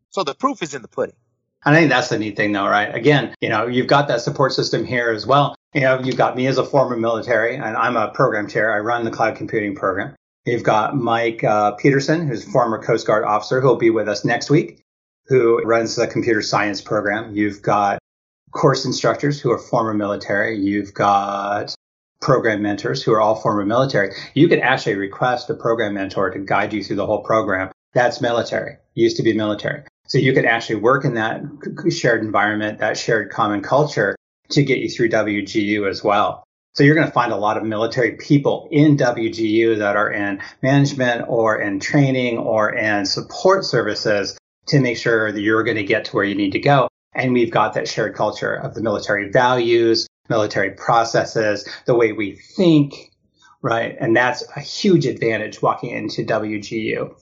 So 0.09 0.23
the 0.23 0.33
proof 0.33 0.61
is 0.61 0.73
in 0.73 0.81
the 0.81 0.87
pudding. 0.87 1.15
I 1.63 1.73
think 1.73 1.89
that's 1.89 2.09
the 2.09 2.19
neat 2.19 2.35
thing, 2.35 2.51
though, 2.51 2.67
right? 2.67 2.93
Again, 2.93 3.33
you 3.41 3.49
know, 3.49 3.65
you've 3.65 3.87
got 3.87 4.07
that 4.09 4.21
support 4.21 4.53
system 4.53 4.85
here 4.85 5.09
as 5.09 5.25
well. 5.25 5.55
You 5.73 5.81
know, 5.81 5.99
you've 5.99 6.17
got 6.17 6.35
me 6.35 6.45
as 6.47 6.57
a 6.57 6.63
former 6.63 6.95
military, 6.95 7.55
and 7.55 7.75
I'm 7.75 7.97
a 7.97 8.09
program 8.09 8.47
chair. 8.47 8.73
I 8.73 8.79
run 8.79 9.03
the 9.03 9.11
cloud 9.11 9.35
computing 9.35 9.75
program. 9.75 10.15
You've 10.45 10.63
got 10.63 10.95
Mike 10.95 11.43
uh, 11.43 11.71
Peterson, 11.71 12.27
who's 12.27 12.45
a 12.47 12.51
former 12.51 12.81
Coast 12.81 13.07
Guard 13.07 13.23
officer, 13.23 13.61
who'll 13.61 13.77
be 13.77 13.89
with 13.89 14.07
us 14.07 14.23
next 14.23 14.51
week, 14.51 14.79
who 15.25 15.61
runs 15.63 15.95
the 15.95 16.05
computer 16.05 16.43
science 16.43 16.81
program. 16.81 17.35
You've 17.35 17.63
got 17.63 17.97
course 18.51 18.85
instructors 18.85 19.41
who 19.41 19.51
are 19.51 19.57
former 19.57 19.93
military. 19.93 20.57
You've 20.57 20.93
got 20.93 21.73
program 22.25 22.63
mentors 22.63 23.03
who 23.03 23.13
are 23.13 23.21
all 23.21 23.35
former 23.35 23.63
military. 23.63 24.15
You 24.33 24.47
could 24.47 24.59
actually 24.59 24.95
request 24.95 25.47
a 25.51 25.53
program 25.53 25.93
mentor 25.93 26.31
to 26.31 26.39
guide 26.39 26.73
you 26.73 26.83
through 26.83 26.95
the 26.95 27.05
whole 27.05 27.21
program. 27.21 27.71
That's 27.93 28.19
military, 28.19 28.77
used 28.95 29.17
to 29.17 29.23
be 29.23 29.33
military. 29.33 29.83
So 30.07 30.17
you 30.17 30.33
could 30.33 30.45
actually 30.45 30.77
work 30.77 31.05
in 31.05 31.13
that 31.13 31.43
shared 31.91 32.23
environment, 32.23 32.79
that 32.79 32.97
shared 32.97 33.29
common 33.29 33.61
culture 33.61 34.15
to 34.49 34.63
get 34.63 34.79
you 34.79 34.89
through 34.89 35.09
WGU 35.09 35.87
as 35.87 36.03
well. 36.03 36.43
So 36.73 36.83
you're 36.83 36.95
going 36.95 37.07
to 37.07 37.13
find 37.13 37.31
a 37.31 37.37
lot 37.37 37.57
of 37.57 37.63
military 37.63 38.13
people 38.13 38.69
in 38.71 38.97
WGU 38.97 39.77
that 39.77 39.95
are 39.95 40.11
in 40.11 40.41
management 40.63 41.25
or 41.27 41.61
in 41.61 41.79
training 41.79 42.39
or 42.39 42.73
in 42.73 43.05
support 43.05 43.65
services 43.65 44.35
to 44.67 44.79
make 44.79 44.97
sure 44.97 45.31
that 45.31 45.39
you're 45.39 45.63
going 45.63 45.77
to 45.77 45.83
get 45.83 46.05
to 46.05 46.15
where 46.15 46.25
you 46.25 46.35
need 46.35 46.53
to 46.53 46.59
go. 46.59 46.87
And 47.13 47.33
we've 47.33 47.51
got 47.51 47.75
that 47.75 47.87
shared 47.87 48.15
culture 48.15 48.53
of 48.53 48.73
the 48.73 48.81
military 48.81 49.29
values, 49.29 50.07
military 50.29 50.71
processes, 50.71 51.67
the 51.85 51.95
way 51.95 52.11
we 52.11 52.35
think, 52.35 53.11
right? 53.61 53.95
And 53.99 54.15
that's 54.15 54.43
a 54.55 54.59
huge 54.59 55.05
advantage 55.05 55.61
walking 55.61 55.91
into 55.91 56.23
WGU. 56.23 57.15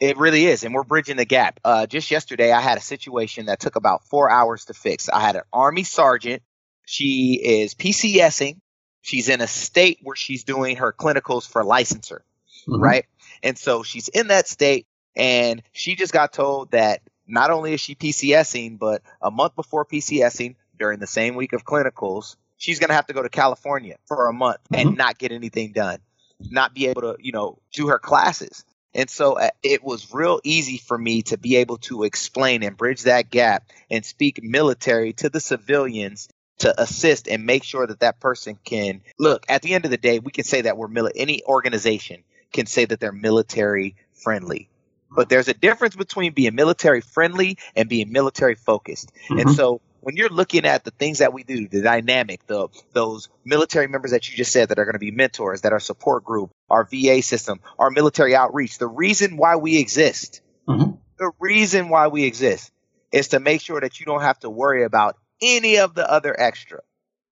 It 0.00 0.16
really 0.16 0.46
is, 0.46 0.64
and 0.64 0.74
we're 0.74 0.82
bridging 0.82 1.18
the 1.18 1.26
gap. 1.26 1.60
Uh, 1.62 1.86
just 1.86 2.10
yesterday, 2.10 2.52
I 2.52 2.60
had 2.60 2.78
a 2.78 2.80
situation 2.80 3.46
that 3.46 3.60
took 3.60 3.76
about 3.76 4.06
four 4.06 4.30
hours 4.30 4.64
to 4.66 4.74
fix. 4.74 5.10
I 5.10 5.20
had 5.20 5.36
an 5.36 5.42
Army 5.52 5.84
sergeant. 5.84 6.42
She 6.86 7.34
is 7.34 7.74
PCSing. 7.74 8.60
She's 9.02 9.28
in 9.28 9.42
a 9.42 9.46
state 9.46 9.98
where 10.02 10.16
she's 10.16 10.44
doing 10.44 10.76
her 10.76 10.92
clinicals 10.92 11.46
for 11.46 11.62
licensure, 11.64 12.20
mm-hmm. 12.66 12.80
right? 12.80 13.04
And 13.42 13.58
so 13.58 13.82
she's 13.82 14.08
in 14.08 14.28
that 14.28 14.48
state, 14.48 14.86
and 15.16 15.62
she 15.72 15.96
just 15.96 16.14
got 16.14 16.32
told 16.32 16.70
that 16.70 17.02
not 17.26 17.50
only 17.50 17.74
is 17.74 17.80
she 17.80 17.94
PCSing, 17.94 18.78
but 18.78 19.02
a 19.20 19.30
month 19.30 19.54
before 19.54 19.84
PCSing, 19.84 20.56
during 20.80 20.98
the 20.98 21.06
same 21.06 21.36
week 21.36 21.52
of 21.52 21.64
clinicals, 21.64 22.34
she's 22.56 22.80
going 22.80 22.88
to 22.88 22.94
have 22.94 23.06
to 23.06 23.12
go 23.12 23.22
to 23.22 23.28
California 23.28 23.96
for 24.06 24.26
a 24.26 24.32
month 24.32 24.58
mm-hmm. 24.72 24.88
and 24.88 24.96
not 24.96 25.18
get 25.18 25.30
anything 25.30 25.72
done, 25.72 25.98
not 26.40 26.74
be 26.74 26.88
able 26.88 27.02
to, 27.02 27.16
you 27.20 27.30
know, 27.30 27.58
do 27.72 27.86
her 27.88 28.00
classes. 28.00 28.64
And 28.92 29.08
so 29.08 29.34
uh, 29.38 29.50
it 29.62 29.84
was 29.84 30.12
real 30.12 30.40
easy 30.42 30.78
for 30.78 30.98
me 30.98 31.22
to 31.22 31.38
be 31.38 31.56
able 31.56 31.76
to 31.78 32.02
explain 32.02 32.64
and 32.64 32.76
bridge 32.76 33.02
that 33.02 33.30
gap 33.30 33.70
and 33.88 34.04
speak 34.04 34.42
military 34.42 35.12
to 35.14 35.28
the 35.28 35.38
civilians 35.38 36.28
to 36.58 36.80
assist 36.80 37.28
and 37.28 37.46
make 37.46 37.64
sure 37.64 37.86
that 37.86 38.00
that 38.00 38.20
person 38.20 38.58
can 38.64 39.02
look 39.18 39.44
at 39.48 39.62
the 39.62 39.74
end 39.74 39.84
of 39.84 39.90
the 39.90 39.96
day 39.96 40.18
we 40.18 40.30
can 40.30 40.44
say 40.44 40.60
that 40.60 40.76
we're 40.76 40.88
mili- 40.88 41.12
any 41.16 41.42
organization 41.44 42.22
can 42.52 42.66
say 42.66 42.84
that 42.84 43.00
they're 43.00 43.12
military 43.12 43.96
friendly 44.12 44.68
but 45.10 45.30
there's 45.30 45.48
a 45.48 45.54
difference 45.54 45.96
between 45.96 46.34
being 46.34 46.54
military 46.54 47.00
friendly 47.00 47.56
and 47.74 47.88
being 47.88 48.12
military 48.12 48.56
focused 48.56 49.10
mm-hmm. 49.30 49.38
and 49.38 49.50
so 49.52 49.80
when 50.00 50.16
you're 50.16 50.28
looking 50.28 50.64
at 50.64 50.84
the 50.84 50.90
things 50.90 51.18
that 51.18 51.32
we 51.32 51.44
do, 51.44 51.68
the 51.68 51.82
dynamic, 51.82 52.46
the 52.46 52.68
those 52.92 53.28
military 53.44 53.86
members 53.86 54.10
that 54.10 54.28
you 54.28 54.36
just 54.36 54.52
said 54.52 54.70
that 54.70 54.78
are 54.78 54.84
going 54.84 54.94
to 54.94 54.98
be 54.98 55.10
mentors, 55.10 55.62
that 55.62 55.72
are 55.72 55.80
support 55.80 56.24
group, 56.24 56.50
our 56.68 56.84
VA 56.84 57.22
system, 57.22 57.60
our 57.78 57.90
military 57.90 58.34
outreach, 58.34 58.78
the 58.78 58.86
reason 58.88 59.36
why 59.36 59.56
we 59.56 59.78
exist, 59.78 60.40
mm-hmm. 60.66 60.92
the 61.18 61.30
reason 61.38 61.88
why 61.88 62.08
we 62.08 62.24
exist 62.24 62.72
is 63.12 63.28
to 63.28 63.40
make 63.40 63.60
sure 63.60 63.80
that 63.80 64.00
you 64.00 64.06
don't 64.06 64.22
have 64.22 64.38
to 64.40 64.50
worry 64.50 64.84
about 64.84 65.16
any 65.42 65.78
of 65.78 65.94
the 65.94 66.10
other 66.10 66.38
extra. 66.38 66.80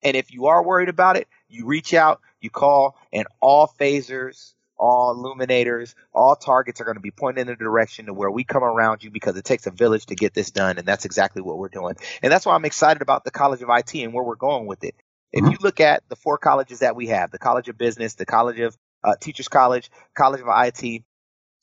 And 0.04 0.16
if 0.16 0.34
you 0.34 0.48
are 0.48 0.64
worried 0.64 0.90
about 0.90 1.16
it, 1.18 1.28
you 1.48 1.66
reach 1.66 1.94
out, 1.94 2.22
you 2.42 2.50
call, 2.50 2.98
and 3.12 3.26
all 3.40 3.74
phasers, 3.80 4.54
all 4.84 5.16
illuminators, 5.16 5.96
all 6.14 6.36
targets 6.36 6.82
are 6.82 6.84
going 6.84 6.98
to 6.98 7.02
be 7.02 7.10
pointing 7.10 7.44
in 7.44 7.48
the 7.48 7.56
direction 7.56 8.08
to 8.08 8.14
where 8.14 8.30
we 8.30 8.44
come 8.44 8.66
around 8.66 9.02
you 9.02 9.10
because 9.10 9.38
it 9.38 9.46
takes 9.46 9.66
a 9.66 9.72
village 9.72 10.08
to 10.08 10.16
get 10.16 10.34
this 10.34 10.52
done. 10.52 10.78
And 10.78 10.86
that's 10.86 11.06
exactly 11.06 11.42
what 11.42 11.58
we're 11.58 11.70
doing. 11.70 11.96
And 12.22 12.30
that's 12.30 12.46
why 12.46 12.54
I'm 12.54 12.66
excited 12.66 13.02
about 13.02 13.24
the 13.24 13.32
College 13.32 13.62
of 13.62 13.70
IT 13.70 13.96
and 13.96 14.14
where 14.14 14.26
we're 14.26 14.36
going 14.36 14.66
with 14.66 14.84
it. 14.84 14.96
If 15.32 15.42
mm-hmm. 15.42 15.52
you 15.52 15.58
look 15.62 15.80
at 15.80 16.04
the 16.10 16.18
four 16.18 16.38
colleges 16.38 16.80
that 16.80 16.98
we 16.98 17.08
have, 17.08 17.32
the 17.32 17.40
College 17.40 17.70
of 17.70 17.78
Business, 17.78 18.16
the 18.16 18.26
College 18.26 18.60
of 18.60 18.78
uh, 19.06 19.14
Teachers 19.22 19.48
College, 19.48 19.90
College 20.16 20.42
of 20.42 20.48
IT, 20.50 21.04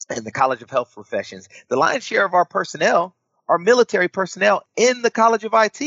and 0.09 0.24
the 0.24 0.33
College 0.33 0.62
of 0.62 0.70
Health 0.70 0.94
Professions, 0.94 1.46
the 1.68 1.76
lion's 1.76 2.04
share 2.04 2.24
of 2.24 2.33
our 2.33 2.46
personnel 2.46 3.14
are 3.50 3.59
military 3.59 4.09
personnel 4.09 4.62
in 4.76 5.02
the 5.02 5.11
College 5.11 5.44
of 5.44 5.52
IT. 5.52 5.80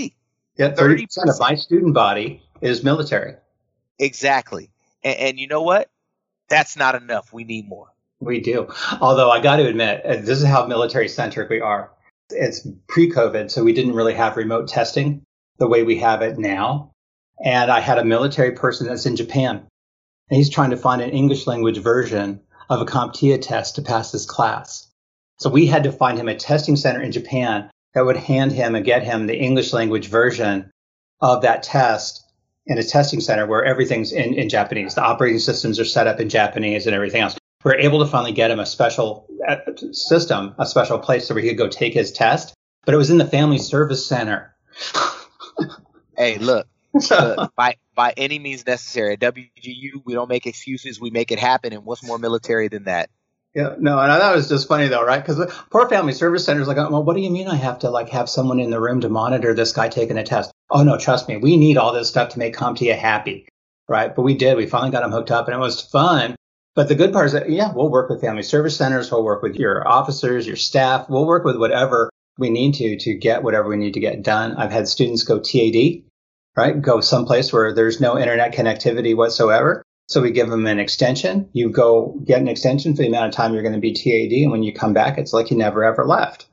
Yeah, 0.55 0.69
30% 0.69 1.29
of 1.29 1.39
my 1.39 1.55
student 1.55 1.95
body 1.95 2.43
is 2.61 2.83
military. 2.83 3.37
Exactly. 3.97 4.69
And, 5.03 5.17
and 5.17 5.39
you 5.39 5.47
know 5.47 5.63
what? 5.63 5.89
That's 6.49 6.75
not 6.75 6.95
enough. 6.95 7.33
We 7.33 7.43
need 7.43 7.67
more. 7.67 7.87
We 8.19 8.39
do. 8.39 8.69
Although 9.01 9.31
I 9.31 9.41
got 9.41 9.57
to 9.57 9.67
admit, 9.67 10.05
uh, 10.05 10.15
this 10.17 10.39
is 10.41 10.45
how 10.45 10.65
military 10.65 11.09
centric 11.09 11.49
we 11.49 11.61
are. 11.61 11.91
It's 12.29 12.65
pre 12.87 13.11
COVID, 13.11 13.51
so 13.51 13.63
we 13.63 13.73
didn't 13.73 13.95
really 13.95 14.13
have 14.13 14.37
remote 14.37 14.67
testing 14.67 15.23
the 15.57 15.67
way 15.67 15.83
we 15.83 15.99
have 15.99 16.21
it 16.21 16.37
now. 16.37 16.91
And 17.43 17.69
I 17.69 17.79
had 17.79 17.97
a 17.97 18.05
military 18.05 18.51
person 18.51 18.87
that's 18.87 19.05
in 19.05 19.15
Japan, 19.15 19.67
and 20.29 20.37
he's 20.37 20.49
trying 20.49 20.69
to 20.69 20.77
find 20.77 21.01
an 21.01 21.09
English 21.09 21.47
language 21.47 21.79
version 21.79 22.39
of 22.69 22.81
a 22.81 22.85
CompTIA 22.85 23.41
test 23.41 23.75
to 23.75 23.81
pass 23.81 24.11
this 24.11 24.25
class. 24.25 24.87
So 25.39 25.49
we 25.49 25.65
had 25.65 25.83
to 25.83 25.91
find 25.91 26.17
him 26.17 26.29
a 26.29 26.35
testing 26.35 26.75
center 26.75 27.01
in 27.01 27.11
Japan 27.11 27.69
that 27.93 28.05
would 28.05 28.17
hand 28.17 28.51
him 28.51 28.75
and 28.75 28.85
get 28.85 29.03
him 29.03 29.27
the 29.27 29.37
English 29.37 29.73
language 29.73 30.07
version 30.07 30.71
of 31.19 31.41
that 31.41 31.63
test 31.63 32.22
in 32.65 32.77
a 32.77 32.83
testing 32.83 33.19
center 33.19 33.45
where 33.45 33.63
everything's 33.63 34.11
in, 34.11 34.33
in 34.35 34.49
Japanese. 34.49 34.95
The 34.95 35.03
operating 35.03 35.39
systems 35.39 35.79
are 35.79 35.85
set 35.85 36.07
up 36.07 36.19
in 36.19 36.29
Japanese 36.29 36.85
and 36.87 36.95
everything 36.95 37.21
else. 37.21 37.37
We're 37.63 37.75
able 37.75 37.99
to 37.99 38.05
finally 38.05 38.33
get 38.33 38.51
him 38.51 38.59
a 38.59 38.65
special 38.65 39.27
uh, 39.47 39.57
system, 39.91 40.55
a 40.57 40.65
special 40.65 40.99
place 40.99 41.29
where 41.29 41.41
he 41.41 41.49
could 41.49 41.57
go 41.57 41.67
take 41.67 41.93
his 41.93 42.11
test. 42.11 42.53
But 42.85 42.93
it 42.93 42.97
was 42.97 43.09
in 43.09 43.17
the 43.17 43.25
family 43.25 43.57
service 43.57 44.05
center. 44.05 44.53
hey, 46.17 46.37
look, 46.37 46.67
look, 46.93 47.55
by 47.55 47.77
by 47.95 48.13
any 48.17 48.39
means 48.39 48.65
necessary. 48.65 49.13
At 49.13 49.19
WGU, 49.19 50.03
we 50.03 50.13
don't 50.13 50.27
make 50.27 50.45
excuses; 50.45 50.99
we 50.99 51.09
make 51.09 51.31
it 51.31 51.39
happen. 51.39 51.71
And 51.71 51.85
what's 51.85 52.03
more 52.03 52.19
military 52.19 52.67
than 52.67 52.85
that? 52.85 53.09
Yeah, 53.55 53.75
no, 53.77 53.99
and 53.99 54.11
I 54.11 54.17
thought 54.17 54.33
it 54.33 54.37
was 54.37 54.49
just 54.49 54.67
funny 54.67 54.87
though, 54.87 55.05
right? 55.05 55.23
Because 55.23 55.53
poor 55.69 55.87
family 55.87 56.13
service 56.13 56.43
centers 56.43 56.67
like, 56.67 56.77
well, 56.77 57.03
what 57.03 57.15
do 57.15 57.21
you 57.21 57.29
mean 57.29 57.47
I 57.47 57.55
have 57.55 57.79
to 57.79 57.91
like 57.91 58.09
have 58.09 58.27
someone 58.27 58.59
in 58.59 58.71
the 58.71 58.81
room 58.81 59.01
to 59.01 59.09
monitor 59.09 59.53
this 59.53 59.73
guy 59.73 59.89
taking 59.89 60.17
a 60.17 60.23
test? 60.23 60.51
Oh 60.71 60.83
no, 60.83 60.97
trust 60.97 61.27
me, 61.27 61.37
we 61.37 61.55
need 61.57 61.77
all 61.77 61.93
this 61.93 62.09
stuff 62.09 62.29
to 62.29 62.39
make 62.39 62.55
CompTIA 62.55 62.97
happy, 62.97 63.47
right? 63.87 64.15
But 64.15 64.23
we 64.23 64.35
did. 64.35 64.57
We 64.57 64.65
finally 64.65 64.89
got 64.89 65.03
him 65.03 65.11
hooked 65.11 65.29
up, 65.29 65.47
and 65.47 65.55
it 65.55 65.59
was 65.59 65.81
fun. 65.81 66.35
But 66.75 66.87
the 66.87 66.95
good 66.95 67.13
part 67.13 67.27
is 67.27 67.33
that 67.33 67.51
yeah, 67.51 67.71
we'll 67.71 67.91
work 67.91 68.09
with 68.09 68.21
family 68.21 68.41
service 68.41 68.75
centers, 68.75 69.11
we'll 69.11 69.23
work 69.23 69.43
with 69.43 69.55
your 69.55 69.87
officers, 69.87 70.47
your 70.47 70.55
staff, 70.55 71.07
we'll 71.07 71.27
work 71.27 71.43
with 71.43 71.57
whatever 71.57 72.09
we 72.39 72.49
need 72.49 72.73
to 72.75 72.97
to 72.97 73.13
get 73.13 73.43
whatever 73.43 73.69
we 73.69 73.77
need 73.77 73.93
to 73.93 73.99
get 73.99 74.23
done. 74.23 74.55
I've 74.55 74.71
had 74.71 74.87
students 74.87 75.21
go 75.21 75.39
TAD, 75.39 76.01
right? 76.57 76.81
Go 76.81 77.01
someplace 77.01 77.53
where 77.53 77.71
there's 77.71 78.01
no 78.01 78.17
internet 78.17 78.55
connectivity 78.55 79.15
whatsoever 79.15 79.83
so 80.07 80.21
we 80.21 80.31
give 80.31 80.49
them 80.49 80.67
an 80.67 80.79
extension. 80.79 81.49
You 81.53 81.69
go 81.69 82.19
get 82.25 82.41
an 82.41 82.47
extension 82.47 82.95
for 82.95 83.01
the 83.01 83.07
amount 83.07 83.29
of 83.29 83.33
time 83.35 83.53
you're 83.53 83.63
going 83.63 83.73
to 83.73 83.79
be 83.79 83.93
TAD. 83.93 84.43
And 84.43 84.51
when 84.51 84.63
you 84.63 84.73
come 84.73 84.93
back, 84.93 85.17
it's 85.17 85.33
like 85.33 85.49
you 85.49 85.57
never 85.57 85.83
ever 85.83 86.05
left. 86.05 86.47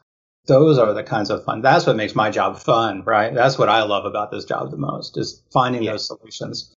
Those 0.47 0.79
are 0.79 0.93
the 0.95 1.03
kinds 1.03 1.31
of 1.31 1.45
fun. 1.45 1.61
That's 1.61 1.87
what 1.87 1.97
makes 1.97 2.15
my 2.15 2.31
job 2.31 2.59
fun, 2.59 3.03
right? 3.05 3.35
That's 3.35 3.59
what 3.59 3.69
I 3.69 3.83
love 3.83 4.05
about 4.05 4.31
this 4.31 4.45
job 4.45 4.71
the 4.71 4.77
most 4.77 5.17
is 5.17 5.43
finding 5.53 5.83
yeah. 5.83 5.93
those 5.93 6.07
solutions. 6.07 6.75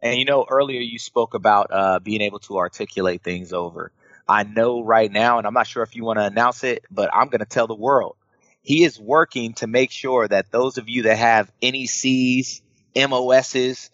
And 0.00 0.18
you 0.18 0.24
know, 0.24 0.46
earlier 0.48 0.80
you 0.80 0.98
spoke 0.98 1.34
about 1.34 1.68
uh, 1.70 1.98
being 1.98 2.20
able 2.20 2.38
to 2.40 2.58
articulate 2.58 3.22
things 3.22 3.52
over. 3.52 3.92
I 4.28 4.44
know 4.44 4.82
right 4.82 5.10
now, 5.10 5.38
and 5.38 5.46
I'm 5.46 5.54
not 5.54 5.66
sure 5.66 5.82
if 5.82 5.96
you 5.96 6.04
want 6.04 6.18
to 6.18 6.24
announce 6.24 6.62
it, 6.62 6.84
but 6.90 7.10
I'm 7.12 7.28
going 7.28 7.40
to 7.40 7.46
tell 7.46 7.66
the 7.66 7.74
world. 7.74 8.16
He 8.62 8.84
is 8.84 9.00
working 9.00 9.54
to 9.54 9.66
make 9.66 9.90
sure 9.90 10.28
that 10.28 10.52
those 10.52 10.78
of 10.78 10.88
you 10.88 11.02
that 11.02 11.18
have 11.18 11.50
NECs, 11.60 12.60
MOSs 12.94 13.90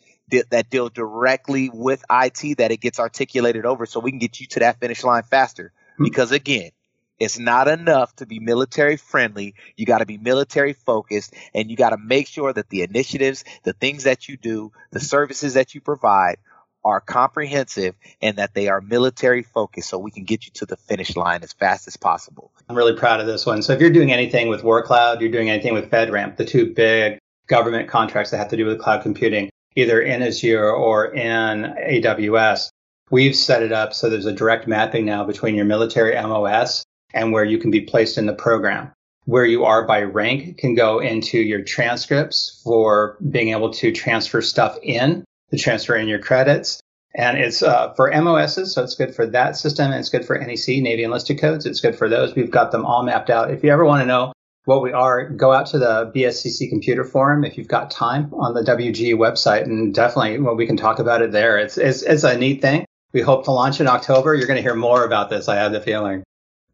that 0.50 0.70
deal 0.70 0.88
directly 0.88 1.70
with 1.72 2.04
IT 2.10 2.58
that 2.58 2.72
it 2.72 2.80
gets 2.80 2.98
articulated 2.98 3.64
over 3.64 3.86
so 3.86 4.00
we 4.00 4.10
can 4.10 4.18
get 4.18 4.40
you 4.40 4.46
to 4.48 4.60
that 4.60 4.80
finish 4.80 5.04
line 5.04 5.22
faster. 5.22 5.72
Mm-hmm. 5.94 6.04
Because 6.04 6.32
again, 6.32 6.70
it's 7.18 7.38
not 7.38 7.68
enough 7.68 8.14
to 8.16 8.26
be 8.26 8.40
military 8.40 8.96
friendly. 8.96 9.54
You 9.76 9.86
got 9.86 9.98
to 9.98 10.06
be 10.06 10.18
military 10.18 10.74
focused 10.74 11.34
and 11.54 11.70
you 11.70 11.76
got 11.76 11.90
to 11.90 11.96
make 11.96 12.28
sure 12.28 12.52
that 12.52 12.68
the 12.68 12.82
initiatives, 12.82 13.44
the 13.62 13.72
things 13.72 14.04
that 14.04 14.28
you 14.28 14.36
do, 14.36 14.72
the 14.90 15.00
services 15.00 15.54
that 15.54 15.74
you 15.74 15.80
provide 15.80 16.36
are 16.84 17.00
comprehensive 17.00 17.96
and 18.22 18.36
that 18.36 18.54
they 18.54 18.68
are 18.68 18.80
military 18.80 19.42
focused 19.42 19.88
so 19.88 19.98
we 19.98 20.10
can 20.10 20.24
get 20.24 20.44
you 20.44 20.52
to 20.54 20.66
the 20.66 20.76
finish 20.76 21.16
line 21.16 21.42
as 21.42 21.52
fast 21.52 21.88
as 21.88 21.96
possible. 21.96 22.52
I'm 22.68 22.76
really 22.76 22.94
proud 22.94 23.18
of 23.20 23.26
this 23.26 23.44
one. 23.44 23.62
So 23.62 23.72
if 23.72 23.80
you're 23.80 23.90
doing 23.90 24.12
anything 24.12 24.48
with 24.48 24.62
WarCloud, 24.62 25.20
you're 25.20 25.30
doing 25.30 25.50
anything 25.50 25.74
with 25.74 25.90
FedRAMP, 25.90 26.36
the 26.36 26.44
two 26.44 26.74
big 26.74 27.18
government 27.48 27.88
contracts 27.88 28.30
that 28.30 28.38
have 28.38 28.48
to 28.48 28.56
do 28.56 28.66
with 28.66 28.78
cloud 28.78 29.02
computing, 29.02 29.50
either 29.76 30.00
in 30.00 30.22
Azure 30.22 30.70
or 30.70 31.14
in 31.14 31.62
AWS, 31.62 32.70
we've 33.10 33.36
set 33.36 33.62
it 33.62 33.72
up 33.72 33.94
so 33.94 34.10
there's 34.10 34.26
a 34.26 34.32
direct 34.32 34.66
mapping 34.66 35.04
now 35.04 35.24
between 35.24 35.54
your 35.54 35.66
military 35.66 36.20
MOS 36.20 36.84
and 37.14 37.32
where 37.32 37.44
you 37.44 37.58
can 37.58 37.70
be 37.70 37.82
placed 37.82 38.18
in 38.18 38.26
the 38.26 38.34
program. 38.34 38.90
Where 39.26 39.44
you 39.44 39.64
are 39.64 39.86
by 39.86 40.02
rank 40.02 40.58
can 40.58 40.74
go 40.74 41.00
into 41.00 41.38
your 41.38 41.62
transcripts 41.62 42.60
for 42.64 43.16
being 43.28 43.50
able 43.50 43.72
to 43.74 43.92
transfer 43.92 44.40
stuff 44.40 44.78
in, 44.82 45.24
to 45.50 45.58
transfer 45.58 45.96
in 45.96 46.08
your 46.08 46.20
credits. 46.20 46.80
And 47.14 47.38
it's 47.38 47.62
uh, 47.62 47.92
for 47.94 48.10
MOSs, 48.10 48.74
so 48.74 48.84
it's 48.84 48.94
good 48.94 49.14
for 49.14 49.26
that 49.26 49.56
system, 49.56 49.90
and 49.90 49.98
it's 49.98 50.10
good 50.10 50.26
for 50.26 50.38
NEC, 50.38 50.82
Navy 50.82 51.02
Enlisted 51.02 51.40
Codes. 51.40 51.66
It's 51.66 51.80
good 51.80 51.96
for 51.96 52.08
those. 52.08 52.34
We've 52.34 52.50
got 52.50 52.72
them 52.72 52.84
all 52.84 53.02
mapped 53.02 53.30
out. 53.30 53.50
If 53.50 53.64
you 53.64 53.70
ever 53.70 53.84
want 53.84 54.02
to 54.02 54.06
know 54.06 54.32
what 54.66 54.82
we 54.82 54.92
are, 54.92 55.30
go 55.30 55.52
out 55.52 55.66
to 55.68 55.78
the 55.78 56.12
BSCC 56.14 56.68
Computer 56.68 57.04
Forum 57.04 57.44
if 57.44 57.56
you've 57.56 57.68
got 57.68 57.90
time 57.90 58.34
on 58.34 58.52
the 58.52 58.62
WG 58.62 59.14
website, 59.14 59.62
and 59.62 59.94
definitely 59.94 60.40
well, 60.40 60.56
we 60.56 60.66
can 60.66 60.76
talk 60.76 60.98
about 60.98 61.22
it 61.22 61.30
there. 61.30 61.56
It's, 61.56 61.78
it's, 61.78 62.02
it's 62.02 62.24
a 62.24 62.36
neat 62.36 62.60
thing. 62.60 62.84
We 63.12 63.20
hope 63.20 63.44
to 63.44 63.52
launch 63.52 63.80
in 63.80 63.86
October. 63.86 64.34
You're 64.34 64.48
going 64.48 64.56
to 64.56 64.62
hear 64.62 64.74
more 64.74 65.04
about 65.04 65.30
this. 65.30 65.48
I 65.48 65.54
have 65.54 65.72
the 65.72 65.80
feeling. 65.80 66.24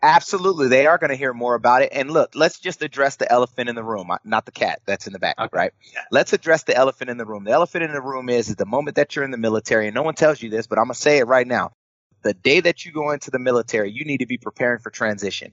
Absolutely. 0.03 0.69
They 0.69 0.87
are 0.87 0.97
going 0.97 1.11
to 1.11 1.17
hear 1.17 1.35
more 1.35 1.55
about 1.55 1.83
it. 1.83 1.91
And 1.93 2.11
look, 2.11 2.35
let's 2.35 2.59
just 2.59 2.83
address 2.83 3.17
the 3.17 3.31
elephant 3.31 3.69
in 3.69 3.77
the 3.77 3.85
room, 3.85 4.11
uh, 4.11 4.17
not 4.25 4.47
the 4.47 4.53
cat 4.53 4.81
that's 4.87 5.07
in 5.07 5.13
the 5.13 5.19
back, 5.19 5.37
okay. 5.39 5.51
right? 5.53 5.73
Let's 6.11 6.33
address 6.33 6.65
the 6.65 6.75
elephant 6.75 7.11
in 7.11 7.19
the 7.19 7.27
room. 7.27 7.45
The 7.45 7.53
elephant 7.53 7.85
in 7.85 7.93
the 7.93 8.01
room 8.01 8.29
is, 8.29 8.49
is 8.49 8.57
the 8.57 8.67
moment 8.67 8.97
that 8.97 9.15
you're 9.15 9.25
in 9.25 9.31
the 9.31 9.37
military, 9.37 9.87
and 9.87 9.95
no 9.95 10.03
one 10.03 10.15
tells 10.15 10.43
you 10.43 10.49
this, 10.49 10.67
but 10.67 10.79
I'm 10.79 10.87
going 10.87 10.95
to 10.95 11.01
say 11.01 11.19
it 11.19 11.27
right 11.27 11.47
now. 11.47 11.73
The 12.23 12.35
day 12.35 12.61
that 12.61 12.85
you 12.85 12.91
go 12.91 13.11
into 13.11 13.31
the 13.31 13.39
military, 13.39 13.93
you 13.93 14.05
need 14.05 14.19
to 14.19 14.27
be 14.27 14.39
preparing 14.39 14.81
for 14.81 14.91
transition. 14.91 15.53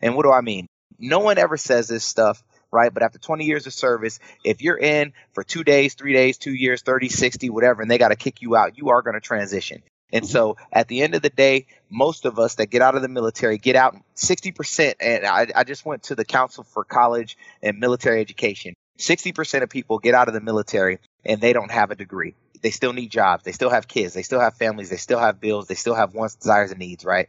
And 0.00 0.16
what 0.16 0.24
do 0.24 0.32
I 0.32 0.40
mean? 0.40 0.66
No 0.98 1.18
one 1.18 1.38
ever 1.38 1.56
says 1.56 1.88
this 1.88 2.04
stuff, 2.04 2.42
right? 2.70 2.92
But 2.92 3.02
after 3.02 3.18
20 3.18 3.44
years 3.44 3.66
of 3.66 3.74
service, 3.74 4.18
if 4.44 4.62
you're 4.62 4.78
in 4.78 5.12
for 5.32 5.42
two 5.44 5.64
days, 5.64 5.94
three 5.94 6.12
days, 6.12 6.38
two 6.38 6.54
years, 6.54 6.82
30, 6.82 7.08
60, 7.08 7.50
whatever, 7.50 7.82
and 7.82 7.90
they 7.90 7.98
got 7.98 8.08
to 8.08 8.16
kick 8.16 8.42
you 8.42 8.56
out, 8.56 8.78
you 8.78 8.90
are 8.90 9.02
going 9.02 9.14
to 9.14 9.20
transition. 9.20 9.82
And 10.12 10.24
mm-hmm. 10.24 10.32
so 10.32 10.56
at 10.72 10.88
the 10.88 11.02
end 11.02 11.14
of 11.14 11.22
the 11.22 11.30
day, 11.30 11.66
most 11.90 12.24
of 12.24 12.38
us 12.38 12.56
that 12.56 12.70
get 12.70 12.82
out 12.82 12.94
of 12.94 13.02
the 13.02 13.08
military 13.08 13.58
get 13.58 13.76
out 13.76 13.96
60%. 14.16 14.94
And 15.00 15.26
I, 15.26 15.48
I 15.54 15.64
just 15.64 15.84
went 15.84 16.04
to 16.04 16.14
the 16.14 16.24
Council 16.24 16.64
for 16.64 16.84
College 16.84 17.36
and 17.62 17.78
Military 17.78 18.20
Education. 18.20 18.74
60% 18.98 19.62
of 19.62 19.68
people 19.68 19.98
get 19.98 20.14
out 20.14 20.28
of 20.28 20.34
the 20.34 20.40
military 20.40 20.98
and 21.24 21.40
they 21.40 21.52
don't 21.52 21.70
have 21.70 21.90
a 21.90 21.94
degree. 21.94 22.34
They 22.62 22.70
still 22.70 22.92
need 22.92 23.10
jobs. 23.10 23.44
They 23.44 23.52
still 23.52 23.70
have 23.70 23.86
kids. 23.86 24.14
They 24.14 24.22
still 24.22 24.40
have 24.40 24.54
families. 24.54 24.88
They 24.88 24.96
still 24.96 25.18
have 25.18 25.40
bills. 25.40 25.66
They 25.66 25.74
still 25.74 25.94
have 25.94 26.14
wants, 26.14 26.36
desires, 26.36 26.70
and 26.70 26.80
needs, 26.80 27.04
right? 27.04 27.28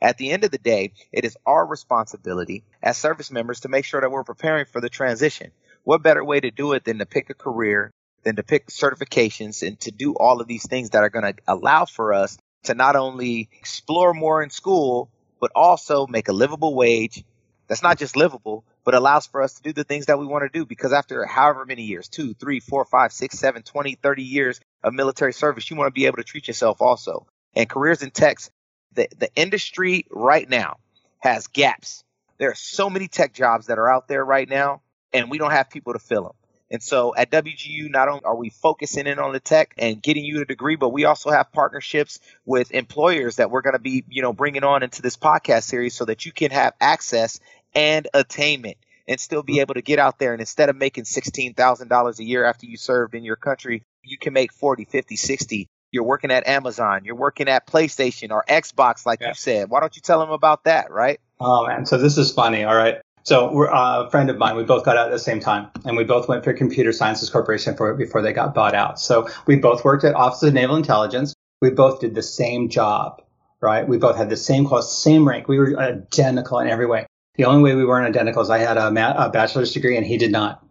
At 0.00 0.18
the 0.18 0.30
end 0.30 0.44
of 0.44 0.50
the 0.50 0.58
day, 0.58 0.92
it 1.12 1.24
is 1.24 1.36
our 1.46 1.66
responsibility 1.66 2.64
as 2.82 2.96
service 2.96 3.30
members 3.30 3.60
to 3.60 3.68
make 3.68 3.84
sure 3.84 4.00
that 4.00 4.10
we're 4.10 4.24
preparing 4.24 4.66
for 4.66 4.80
the 4.80 4.88
transition. 4.88 5.50
What 5.84 6.02
better 6.02 6.24
way 6.24 6.40
to 6.40 6.50
do 6.50 6.72
it 6.72 6.84
than 6.84 6.98
to 6.98 7.06
pick 7.06 7.30
a 7.30 7.34
career 7.34 7.92
than 8.26 8.36
to 8.36 8.42
pick 8.42 8.66
certifications 8.66 9.66
and 9.66 9.78
to 9.78 9.92
do 9.92 10.14
all 10.14 10.40
of 10.40 10.48
these 10.48 10.66
things 10.66 10.90
that 10.90 11.04
are 11.04 11.10
going 11.10 11.32
to 11.32 11.40
allow 11.46 11.84
for 11.84 12.12
us 12.12 12.36
to 12.64 12.74
not 12.74 12.96
only 12.96 13.48
explore 13.52 14.12
more 14.12 14.42
in 14.42 14.50
school, 14.50 15.08
but 15.40 15.52
also 15.54 16.08
make 16.08 16.28
a 16.28 16.32
livable 16.32 16.74
wage 16.74 17.24
that's 17.68 17.84
not 17.84 17.98
just 17.98 18.16
livable, 18.16 18.64
but 18.84 18.94
allows 18.94 19.26
for 19.26 19.42
us 19.42 19.54
to 19.54 19.62
do 19.62 19.72
the 19.72 19.84
things 19.84 20.06
that 20.06 20.18
we 20.18 20.26
want 20.26 20.42
to 20.42 20.58
do. 20.58 20.66
Because 20.66 20.92
after 20.92 21.24
however 21.24 21.64
many 21.64 21.82
years, 21.82 22.08
two, 22.08 22.34
three, 22.34 22.58
four, 22.58 22.84
five, 22.84 23.12
six, 23.12 23.38
seven, 23.38 23.62
20, 23.62 23.94
30 23.94 24.22
years 24.22 24.60
of 24.82 24.92
military 24.92 25.32
service, 25.32 25.70
you 25.70 25.76
want 25.76 25.88
to 25.88 25.98
be 25.98 26.06
able 26.06 26.16
to 26.16 26.24
treat 26.24 26.48
yourself 26.48 26.80
also. 26.80 27.26
And 27.54 27.68
careers 27.68 28.02
in 28.02 28.10
techs, 28.10 28.50
the, 28.94 29.08
the 29.18 29.30
industry 29.34 30.06
right 30.10 30.48
now 30.48 30.76
has 31.18 31.46
gaps. 31.46 32.04
There 32.38 32.50
are 32.50 32.56
so 32.56 32.90
many 32.90 33.08
tech 33.08 33.32
jobs 33.32 33.66
that 33.66 33.78
are 33.78 33.92
out 33.92 34.08
there 34.08 34.24
right 34.24 34.48
now, 34.48 34.82
and 35.12 35.30
we 35.30 35.38
don't 35.38 35.50
have 35.50 35.70
people 35.70 35.92
to 35.92 35.98
fill 35.98 36.24
them. 36.24 36.32
And 36.70 36.82
so 36.82 37.14
at 37.16 37.30
WGU, 37.30 37.90
not 37.90 38.08
only 38.08 38.24
are 38.24 38.34
we 38.34 38.50
focusing 38.50 39.06
in 39.06 39.18
on 39.18 39.32
the 39.32 39.40
tech 39.40 39.72
and 39.78 40.02
getting 40.02 40.24
you 40.24 40.42
a 40.42 40.44
degree, 40.44 40.74
but 40.74 40.88
we 40.88 41.04
also 41.04 41.30
have 41.30 41.52
partnerships 41.52 42.18
with 42.44 42.72
employers 42.72 43.36
that 43.36 43.50
we're 43.50 43.62
going 43.62 43.74
to 43.74 43.80
be, 43.80 44.04
you 44.08 44.22
know, 44.22 44.32
bringing 44.32 44.64
on 44.64 44.82
into 44.82 45.00
this 45.00 45.16
podcast 45.16 45.64
series 45.64 45.94
so 45.94 46.04
that 46.06 46.26
you 46.26 46.32
can 46.32 46.50
have 46.50 46.74
access 46.80 47.38
and 47.74 48.08
attainment 48.12 48.78
and 49.06 49.20
still 49.20 49.44
be 49.44 49.60
able 49.60 49.74
to 49.74 49.82
get 49.82 50.00
out 50.00 50.18
there 50.18 50.32
and 50.32 50.40
instead 50.40 50.68
of 50.68 50.74
making 50.74 51.04
$16,000 51.04 52.18
a 52.18 52.24
year 52.24 52.44
after 52.44 52.66
you 52.66 52.76
served 52.76 53.14
in 53.14 53.22
your 53.22 53.36
country, 53.36 53.84
you 54.02 54.18
can 54.18 54.32
make 54.32 54.52
40, 54.52 54.84
50, 54.84 55.14
60. 55.14 55.68
You're 55.92 56.04
working 56.04 56.30
at 56.30 56.46
Amazon, 56.46 57.02
you're 57.04 57.16
working 57.16 57.48
at 57.48 57.66
PlayStation 57.66 58.30
or 58.30 58.44
Xbox 58.48 59.06
like 59.06 59.20
yeah. 59.20 59.28
you 59.28 59.34
said. 59.34 59.70
Why 59.70 59.80
don't 59.80 59.94
you 59.96 60.02
tell 60.02 60.20
them 60.20 60.30
about 60.30 60.64
that, 60.64 60.90
right? 60.90 61.20
Oh 61.40 61.66
man, 61.66 61.86
so 61.86 61.98
this 61.98 62.18
is 62.18 62.32
funny, 62.32 62.64
all 62.64 62.74
right? 62.74 62.96
So 63.26 63.52
we're 63.52 63.72
uh, 63.72 64.04
a 64.04 64.10
friend 64.10 64.30
of 64.30 64.38
mine. 64.38 64.56
We 64.56 64.62
both 64.62 64.84
got 64.84 64.96
out 64.96 65.08
at 65.08 65.12
the 65.12 65.18
same 65.18 65.40
time, 65.40 65.68
and 65.84 65.96
we 65.96 66.04
both 66.04 66.28
went 66.28 66.44
for 66.44 66.52
Computer 66.52 66.92
Sciences 66.92 67.28
Corporation 67.28 67.76
for, 67.76 67.92
before 67.94 68.22
they 68.22 68.32
got 68.32 68.54
bought 68.54 68.74
out. 68.74 69.00
So 69.00 69.28
we 69.46 69.56
both 69.56 69.84
worked 69.84 70.04
at 70.04 70.14
Office 70.14 70.44
of 70.44 70.54
Naval 70.54 70.76
Intelligence. 70.76 71.34
We 71.60 71.70
both 71.70 72.00
did 72.00 72.14
the 72.14 72.22
same 72.22 72.68
job, 72.68 73.22
right? 73.60 73.86
We 73.86 73.98
both 73.98 74.16
had 74.16 74.30
the 74.30 74.36
same 74.36 74.64
course, 74.66 74.92
same 74.92 75.26
rank. 75.26 75.48
We 75.48 75.58
were 75.58 75.76
identical 75.76 76.60
in 76.60 76.68
every 76.68 76.86
way. 76.86 77.06
The 77.34 77.46
only 77.46 77.62
way 77.62 77.74
we 77.74 77.84
weren't 77.84 78.06
identical 78.06 78.42
is 78.42 78.50
I 78.50 78.58
had 78.58 78.76
a, 78.76 78.92
ma- 78.92 79.26
a 79.26 79.28
bachelor's 79.28 79.72
degree 79.72 79.96
and 79.96 80.06
he 80.06 80.18
did 80.18 80.30
not. 80.30 80.64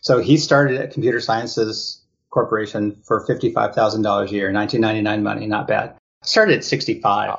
So 0.00 0.20
he 0.20 0.38
started 0.38 0.80
at 0.80 0.92
Computer 0.92 1.20
Sciences 1.20 1.99
Corporation 2.30 3.02
for 3.04 3.26
$55,000 3.26 3.74
a 3.74 4.32
year, 4.32 4.52
1999 4.52 5.22
money, 5.22 5.46
not 5.46 5.66
bad. 5.66 5.96
Started 6.22 6.58
at 6.58 6.64
65 6.64 7.38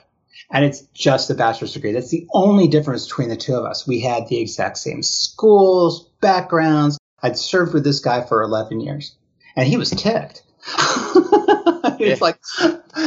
and 0.52 0.66
it's 0.66 0.82
just 0.94 1.30
a 1.30 1.34
bachelor's 1.34 1.74
degree. 1.74 1.94
That's 1.94 2.10
the 2.10 2.28
only 2.34 2.68
difference 2.68 3.08
between 3.08 3.30
the 3.30 3.38
two 3.38 3.56
of 3.56 3.66
us. 3.66 3.88
We 3.88 4.02
had 4.02 4.28
the 4.28 4.40
exact 4.40 4.78
same 4.78 5.02
schools, 5.02 6.10
backgrounds. 6.20 6.98
I'd 7.24 7.38
served 7.38 7.74
with 7.74 7.84
this 7.84 8.00
guy 8.00 8.26
for 8.26 8.42
11 8.42 8.82
years, 8.82 9.16
and 9.56 9.68
he 9.68 9.78
was 9.78 9.92
ticked. 9.92 10.44
it's 12.00 12.22
like 12.22 12.40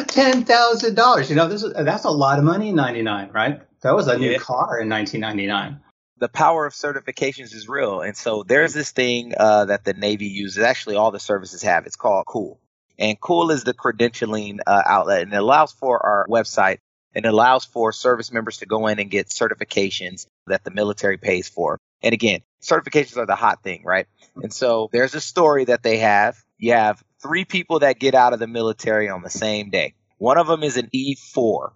ten 0.08 0.44
thousand 0.44 0.96
dollars. 0.96 1.30
You 1.30 1.36
know, 1.36 1.46
this 1.46 1.62
is, 1.62 1.72
that's 1.72 2.04
a 2.04 2.10
lot 2.10 2.38
of 2.38 2.44
money 2.44 2.70
in 2.70 2.74
'99, 2.74 3.30
right? 3.32 3.60
That 3.82 3.94
was 3.94 4.08
a 4.08 4.18
new 4.18 4.32
yeah. 4.32 4.38
car 4.38 4.80
in 4.80 4.88
1999. 4.88 5.80
The 6.18 6.28
power 6.28 6.64
of 6.64 6.74
certifications 6.74 7.54
is 7.54 7.68
real, 7.68 8.00
and 8.00 8.16
so 8.16 8.44
there's 8.44 8.72
this 8.72 8.92
thing 8.92 9.34
uh, 9.36 9.66
that 9.66 9.84
the 9.84 9.94
Navy 9.94 10.26
uses. 10.26 10.62
Actually, 10.62 10.96
all 10.96 11.10
the 11.10 11.18
services 11.18 11.62
have. 11.62 11.86
It's 11.86 11.96
called 11.96 12.26
Cool, 12.26 12.60
and 12.98 13.20
Cool 13.20 13.50
is 13.50 13.64
the 13.64 13.74
credentialing 13.74 14.60
uh, 14.66 14.82
outlet, 14.86 15.22
and 15.22 15.32
it 15.32 15.36
allows 15.36 15.72
for 15.72 16.04
our 16.04 16.26
website 16.28 16.78
and 17.14 17.26
allows 17.26 17.64
for 17.64 17.92
service 17.92 18.32
members 18.32 18.58
to 18.58 18.66
go 18.66 18.86
in 18.86 18.98
and 18.98 19.10
get 19.10 19.28
certifications 19.28 20.26
that 20.46 20.64
the 20.64 20.70
military 20.70 21.16
pays 21.16 21.48
for. 21.48 21.78
And 22.02 22.12
again, 22.12 22.40
certifications 22.62 23.16
are 23.16 23.26
the 23.26 23.36
hot 23.36 23.62
thing, 23.62 23.82
right? 23.84 24.06
And 24.36 24.52
so 24.52 24.88
there's 24.92 25.14
a 25.14 25.20
story 25.20 25.66
that 25.66 25.82
they 25.82 25.98
have. 25.98 26.36
You 26.58 26.72
have 26.72 27.02
three 27.22 27.44
people 27.44 27.80
that 27.80 27.98
get 27.98 28.14
out 28.14 28.32
of 28.32 28.40
the 28.40 28.46
military 28.46 29.08
on 29.08 29.22
the 29.22 29.30
same 29.30 29.70
day. 29.70 29.94
One 30.18 30.38
of 30.38 30.46
them 30.46 30.62
is 30.62 30.76
an 30.76 30.90
E4 30.94 31.72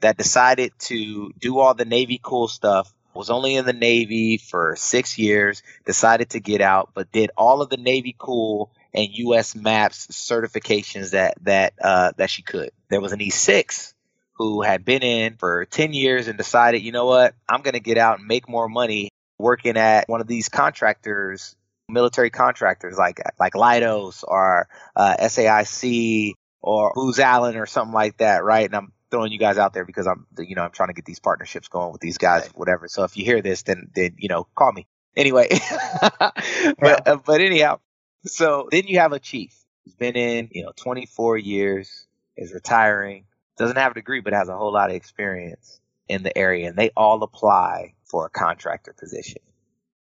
that 0.00 0.18
decided 0.18 0.72
to 0.78 1.32
do 1.38 1.58
all 1.58 1.74
the 1.74 1.84
Navy 1.84 2.20
cool 2.22 2.48
stuff, 2.48 2.92
was 3.14 3.30
only 3.30 3.56
in 3.56 3.64
the 3.64 3.72
Navy 3.72 4.36
for 4.38 4.76
six 4.76 5.18
years, 5.18 5.62
decided 5.86 6.30
to 6.30 6.40
get 6.40 6.60
out, 6.60 6.90
but 6.94 7.12
did 7.12 7.30
all 7.36 7.62
of 7.62 7.70
the 7.70 7.76
Navy 7.76 8.14
cool 8.18 8.70
and 8.92 9.08
USMAP 9.08 9.90
certifications 9.90 11.10
that 11.10 11.34
that 11.42 11.74
uh, 11.80 12.12
that 12.16 12.30
she 12.30 12.42
could. 12.42 12.70
There 12.88 13.00
was 13.00 13.12
an 13.12 13.18
E6 13.18 13.92
who 14.34 14.62
had 14.62 14.84
been 14.84 15.02
in 15.02 15.36
for 15.36 15.64
10 15.64 15.92
years 15.92 16.28
and 16.28 16.36
decided, 16.36 16.82
you 16.82 16.92
know 16.92 17.06
what, 17.06 17.34
I'm 17.48 17.62
going 17.62 17.74
to 17.74 17.80
get 17.80 17.98
out 17.98 18.18
and 18.18 18.26
make 18.26 18.48
more 18.48 18.68
money 18.68 19.10
working 19.38 19.76
at 19.76 20.08
one 20.08 20.20
of 20.20 20.26
these 20.26 20.48
contractors, 20.48 21.54
military 21.88 22.30
contractors 22.30 22.96
like 22.96 23.20
like 23.38 23.52
Leidos 23.54 24.24
or 24.26 24.68
uh, 24.96 25.16
SAIC 25.20 26.32
or 26.62 26.92
Booz 26.94 27.18
Allen 27.18 27.56
or 27.56 27.66
something 27.66 27.94
like 27.94 28.16
that, 28.18 28.42
right? 28.42 28.64
And 28.66 28.74
I'm 28.74 28.92
throwing 29.14 29.32
you 29.32 29.38
guys 29.38 29.58
out 29.58 29.72
there 29.72 29.84
because 29.84 30.06
I'm, 30.06 30.26
you 30.38 30.54
know, 30.54 30.62
I'm 30.62 30.70
trying 30.70 30.88
to 30.88 30.94
get 30.94 31.04
these 31.04 31.20
partnerships 31.20 31.68
going 31.68 31.92
with 31.92 32.00
these 32.00 32.18
guys, 32.18 32.48
whatever. 32.54 32.88
So 32.88 33.04
if 33.04 33.16
you 33.16 33.24
hear 33.24 33.42
this, 33.42 33.62
then 33.62 33.90
then 33.94 34.16
you 34.18 34.28
know, 34.28 34.46
call 34.54 34.72
me 34.72 34.86
anyway. 35.16 35.48
but 36.18 37.08
uh, 37.08 37.16
but 37.24 37.40
anyhow, 37.40 37.80
so 38.24 38.68
then 38.70 38.86
you 38.86 38.98
have 38.98 39.12
a 39.12 39.18
chief 39.18 39.54
who's 39.84 39.94
been 39.94 40.16
in, 40.16 40.48
you 40.52 40.62
know, 40.62 40.72
24 40.76 41.38
years, 41.38 42.06
is 42.36 42.52
retiring 42.52 43.26
doesn't 43.56 43.76
have 43.76 43.92
a 43.92 43.94
degree, 43.94 44.20
but 44.20 44.32
has 44.32 44.48
a 44.48 44.56
whole 44.56 44.72
lot 44.72 44.90
of 44.90 44.96
experience 44.96 45.80
in 46.08 46.22
the 46.22 46.36
area. 46.36 46.68
And 46.68 46.76
they 46.76 46.90
all 46.96 47.22
apply 47.22 47.94
for 48.04 48.26
a 48.26 48.30
contractor 48.30 48.92
position. 48.92 49.42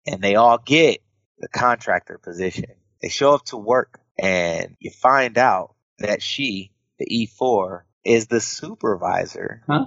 And 0.06 0.22
they 0.22 0.36
all 0.36 0.58
get 0.58 1.02
the 1.40 1.48
contractor 1.48 2.18
position. 2.18 2.72
They 3.02 3.10
show 3.10 3.34
up 3.34 3.46
to 3.46 3.58
work 3.58 4.02
and 4.18 4.76
you 4.80 4.92
find 4.92 5.38
out 5.38 5.76
that 6.00 6.22
she, 6.22 6.72
the 6.98 7.06
E4, 7.06 7.84
is 8.06 8.28
the 8.28 8.42
supervisor 8.42 9.64
Huh? 9.68 9.86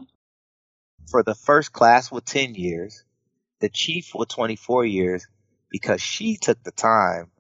for 1.11 1.23
the 1.23 1.35
first 1.35 1.73
class 1.73 2.11
with 2.11 2.25
10 2.25 2.55
years, 2.55 3.05
the 3.61 3.69
chief 3.69 4.13
with 4.15 4.29
24 4.29 4.85
years, 4.85 5.27
because 5.71 6.01
she 6.01 6.37
took 6.37 6.63
the 6.63 6.71
time 6.73 7.31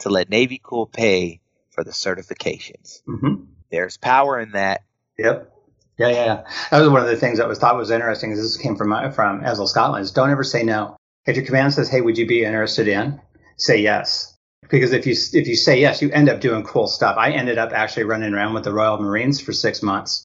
to 0.00 0.08
let 0.10 0.28
Navy 0.28 0.60
Cool 0.62 0.86
pay 0.86 1.40
for 1.70 1.84
the 1.84 1.90
certifications. 1.92 3.02
hmm 3.06 3.44
There's 3.70 3.96
power 3.96 4.38
in 4.40 4.52
that. 4.52 4.82
Yep. 5.18 5.52
Yeah, 5.98 6.08
yeah, 6.08 6.24
yeah. 6.26 6.42
That 6.70 6.80
was 6.80 6.90
one 6.90 7.00
of 7.00 7.08
the 7.08 7.16
things 7.16 7.38
that 7.38 7.48
was 7.48 7.58
thought 7.58 7.76
was 7.76 7.90
interesting. 7.90 8.30
Is 8.32 8.42
this 8.42 8.58
came 8.58 8.76
from 8.76 8.92
uh, 8.92 9.10
from 9.12 9.40
Edzell 9.40 9.66
Scotland. 9.66 10.04
Is 10.04 10.12
don't 10.12 10.30
ever 10.30 10.44
say 10.44 10.62
no. 10.62 10.96
If 11.24 11.36
your 11.36 11.46
command 11.46 11.72
says, 11.72 11.88
"Hey, 11.88 12.02
would 12.02 12.18
you 12.18 12.26
be 12.26 12.44
interested 12.44 12.86
in?" 12.86 13.18
Say 13.56 13.78
yes. 13.80 14.35
Because 14.68 14.92
if 14.92 15.06
you 15.06 15.12
if 15.12 15.46
you 15.46 15.56
say 15.56 15.80
yes, 15.80 16.02
you 16.02 16.10
end 16.10 16.28
up 16.28 16.40
doing 16.40 16.64
cool 16.64 16.88
stuff. 16.88 17.16
I 17.16 17.30
ended 17.32 17.58
up 17.58 17.72
actually 17.72 18.04
running 18.04 18.34
around 18.34 18.54
with 18.54 18.64
the 18.64 18.72
Royal 18.72 18.98
Marines 18.98 19.40
for 19.40 19.52
six 19.52 19.82
months 19.82 20.24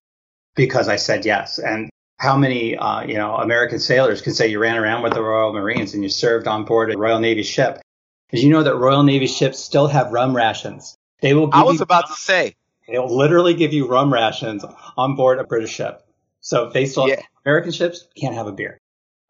because 0.55 0.87
I 0.87 0.95
said 0.95 1.25
yes. 1.25 1.59
And 1.59 1.89
how 2.17 2.37
many 2.37 2.75
uh, 2.75 3.03
you 3.03 3.15
know 3.15 3.35
American 3.35 3.79
sailors 3.79 4.21
can 4.21 4.33
say 4.33 4.47
you 4.47 4.59
ran 4.59 4.77
around 4.77 5.03
with 5.03 5.13
the 5.13 5.21
Royal 5.21 5.53
Marines 5.53 5.93
and 5.93 6.03
you 6.03 6.09
served 6.09 6.47
on 6.47 6.65
board 6.65 6.93
a 6.93 6.97
Royal 6.97 7.19
Navy 7.19 7.43
ship? 7.43 7.79
Did 8.31 8.41
you 8.41 8.49
know 8.49 8.63
that 8.63 8.75
Royal 8.75 9.03
Navy 9.03 9.27
ships 9.27 9.59
still 9.59 9.87
have 9.87 10.11
rum 10.11 10.35
rations? 10.35 10.95
They 11.21 11.33
will. 11.33 11.47
Give 11.47 11.55
I 11.55 11.63
was 11.63 11.77
you 11.77 11.83
about 11.83 12.07
to 12.07 12.13
say, 12.13 12.55
They'll 12.87 13.07
literally 13.07 13.53
give 13.53 13.73
you 13.73 13.87
rum 13.87 14.11
rations 14.11 14.65
on 14.97 15.15
board 15.15 15.39
a 15.39 15.43
British 15.43 15.71
ship. 15.71 16.03
So 16.41 16.69
they 16.69 16.85
still 16.85 17.07
Yeah. 17.07 17.21
American 17.45 17.71
ships 17.71 18.07
can't 18.19 18.35
have 18.35 18.47
a 18.47 18.51
beer. 18.51 18.77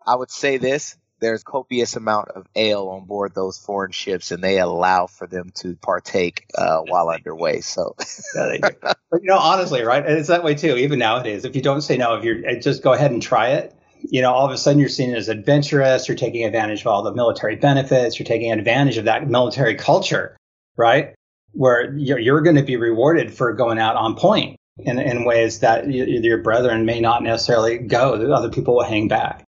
I 0.06 0.16
would 0.16 0.32
say 0.32 0.58
this. 0.58 0.96
There's 1.22 1.44
copious 1.44 1.96
amount 1.96 2.30
of 2.30 2.48
ale 2.56 2.90
on 2.90 3.06
board 3.06 3.34
those 3.36 3.58
foreign 3.58 3.92
ships, 3.92 4.32
and 4.32 4.44
they 4.44 4.60
allow 4.60 5.08
for 5.08 5.28
them 5.28 5.52
to 5.56 5.76
partake 5.76 6.46
uh, 6.58 6.82
while 6.82 7.10
underway. 7.10 7.62
So, 7.62 7.96
Yeah, 8.36 8.48
they 8.48 8.58
do. 8.58 8.70
but 8.82 9.22
you 9.22 9.30
know, 9.30 9.38
honestly, 9.38 9.84
right? 9.84 10.06
And 10.06 10.18
it's 10.18 10.30
that 10.30 10.44
way 10.44 10.56
too. 10.56 10.76
Even 10.78 11.00
nowadays, 11.00 11.46
if 11.46 11.56
you 11.56 11.62
don't 11.62 11.82
say 11.82 11.98
no, 11.98 12.16
if 12.16 12.24
you're 12.24 12.48
uh, 12.50 12.56
just 12.60 12.84
go 12.84 12.94
ahead 12.94 13.12
and 13.12 13.22
try 13.22 13.50
it, 13.50 13.76
you 14.04 14.22
know, 14.22 14.32
all 14.34 14.46
of 14.46 14.52
a 14.52 14.58
sudden 14.58 14.80
you're 14.80 14.90
seen 14.90 15.14
as 15.14 15.30
adventurous. 15.30 16.08
You're 16.08 16.18
taking 16.18 16.44
advantage 16.46 16.82
of 16.82 16.88
all 16.88 17.04
the 17.04 17.14
military 17.14 17.56
benefits. 17.56 18.18
You're 18.18 18.26
taking 18.26 18.52
advantage 18.52 18.98
of 18.98 19.06
that 19.06 19.30
military 19.30 19.76
culture, 19.76 20.36
right? 20.76 21.14
Where 21.52 21.96
you're, 21.98 22.20
you're 22.20 22.42
going 22.42 22.56
to 22.56 22.64
be 22.64 22.78
rewarded 22.78 23.34
for 23.34 23.54
going 23.54 23.78
out 23.78 23.96
on 23.96 24.16
point 24.16 24.58
in, 24.80 24.98
in 25.00 25.24
ways 25.26 25.60
that 25.60 25.88
your 25.92 26.40
brethren 26.40 26.86
may 26.86 27.00
not 27.00 27.22
necessarily 27.22 27.78
go. 27.78 28.14
Other 28.34 28.50
people 28.50 28.76
will 28.76 28.86
hang 28.86 29.08
back. 29.08 29.44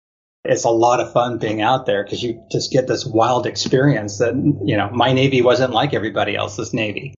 It's 0.43 0.63
a 0.63 0.69
lot 0.69 0.99
of 0.99 1.13
fun 1.13 1.37
being 1.37 1.61
out 1.61 1.85
there 1.85 2.03
because 2.03 2.23
you 2.23 2.43
just 2.51 2.71
get 2.71 2.87
this 2.87 3.05
wild 3.05 3.45
experience 3.45 4.17
that, 4.17 4.33
you 4.65 4.75
know, 4.75 4.89
my 4.89 5.13
Navy 5.13 5.41
wasn't 5.41 5.71
like 5.71 5.93
everybody 5.93 6.35
else's 6.35 6.73
Navy. 6.73 7.13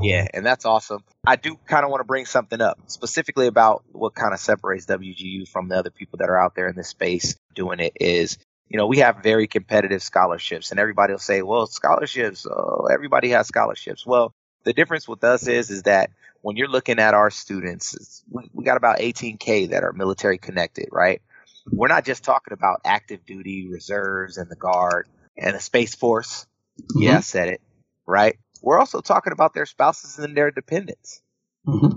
yeah, 0.00 0.26
and 0.32 0.46
that's 0.46 0.64
awesome. 0.64 1.02
I 1.26 1.36
do 1.36 1.56
kind 1.66 1.84
of 1.84 1.90
want 1.90 2.00
to 2.00 2.04
bring 2.04 2.24
something 2.24 2.60
up 2.60 2.78
specifically 2.86 3.46
about 3.46 3.84
what 3.92 4.14
kind 4.14 4.32
of 4.32 4.40
separates 4.40 4.86
WGU 4.86 5.48
from 5.48 5.68
the 5.68 5.76
other 5.76 5.90
people 5.90 6.18
that 6.18 6.30
are 6.30 6.38
out 6.38 6.54
there 6.54 6.68
in 6.68 6.76
this 6.76 6.88
space 6.88 7.36
doing 7.54 7.80
it 7.80 7.94
is, 8.00 8.38
you 8.68 8.78
know, 8.78 8.86
we 8.86 8.98
have 8.98 9.22
very 9.22 9.48
competitive 9.48 10.02
scholarships, 10.02 10.70
and 10.70 10.80
everybody 10.80 11.12
will 11.12 11.18
say, 11.18 11.42
well, 11.42 11.66
scholarships, 11.66 12.46
oh, 12.46 12.88
everybody 12.92 13.30
has 13.30 13.48
scholarships. 13.48 14.06
Well, 14.06 14.32
the 14.64 14.72
difference 14.72 15.08
with 15.08 15.24
us 15.24 15.46
is, 15.46 15.70
is 15.70 15.82
that 15.82 16.10
when 16.40 16.56
you're 16.56 16.68
looking 16.68 16.98
at 16.98 17.14
our 17.14 17.30
students, 17.30 18.22
we, 18.30 18.48
we 18.52 18.64
got 18.64 18.76
about 18.76 18.98
18K 18.98 19.70
that 19.70 19.84
are 19.84 19.92
military 19.92 20.38
connected, 20.38 20.88
right? 20.90 21.20
We're 21.70 21.88
not 21.88 22.04
just 22.04 22.24
talking 22.24 22.52
about 22.52 22.80
active 22.84 23.24
duty, 23.24 23.68
reserves, 23.70 24.36
and 24.36 24.50
the 24.50 24.56
guard 24.56 25.08
and 25.36 25.54
the 25.54 25.60
Space 25.60 25.94
Force. 25.94 26.46
Yeah, 26.96 27.18
I 27.18 27.20
said 27.20 27.48
it, 27.48 27.60
right? 28.06 28.36
We're 28.62 28.78
also 28.78 29.00
talking 29.00 29.32
about 29.32 29.54
their 29.54 29.66
spouses 29.66 30.18
and 30.18 30.36
their 30.36 30.50
dependents. 30.50 31.22
hmm 31.64 31.88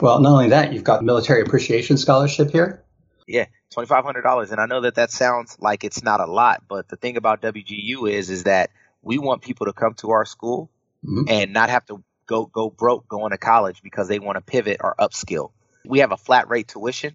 Well, 0.00 0.20
not 0.20 0.32
only 0.32 0.48
that, 0.50 0.72
you've 0.72 0.84
got 0.84 1.04
military 1.04 1.42
appreciation 1.42 1.96
scholarship 1.96 2.50
here. 2.50 2.82
Yeah, 3.26 3.46
twenty 3.70 3.86
five 3.86 4.04
hundred 4.04 4.22
dollars, 4.22 4.50
and 4.52 4.60
I 4.60 4.66
know 4.66 4.82
that 4.82 4.96
that 4.96 5.10
sounds 5.10 5.56
like 5.60 5.82
it's 5.84 6.02
not 6.02 6.20
a 6.20 6.26
lot, 6.30 6.62
but 6.68 6.88
the 6.88 6.96
thing 6.96 7.16
about 7.16 7.40
WGU 7.42 8.10
is 8.10 8.30
is 8.30 8.44
that 8.44 8.70
we 9.02 9.18
want 9.18 9.42
people 9.42 9.66
to 9.66 9.72
come 9.72 9.94
to 9.94 10.10
our 10.10 10.24
school 10.24 10.70
Mhm. 11.04 11.28
and 11.30 11.52
not 11.52 11.70
have 11.70 11.84
to 11.86 12.02
go 12.26 12.46
go 12.46 12.70
broke 12.70 13.08
going 13.08 13.30
to 13.30 13.38
college 13.38 13.82
because 13.82 14.08
they 14.08 14.18
want 14.18 14.36
to 14.36 14.40
pivot 14.42 14.78
or 14.80 14.94
upskill. 14.98 15.50
We 15.84 16.00
have 16.00 16.12
a 16.12 16.16
flat 16.16 16.48
rate 16.48 16.68
tuition, 16.68 17.14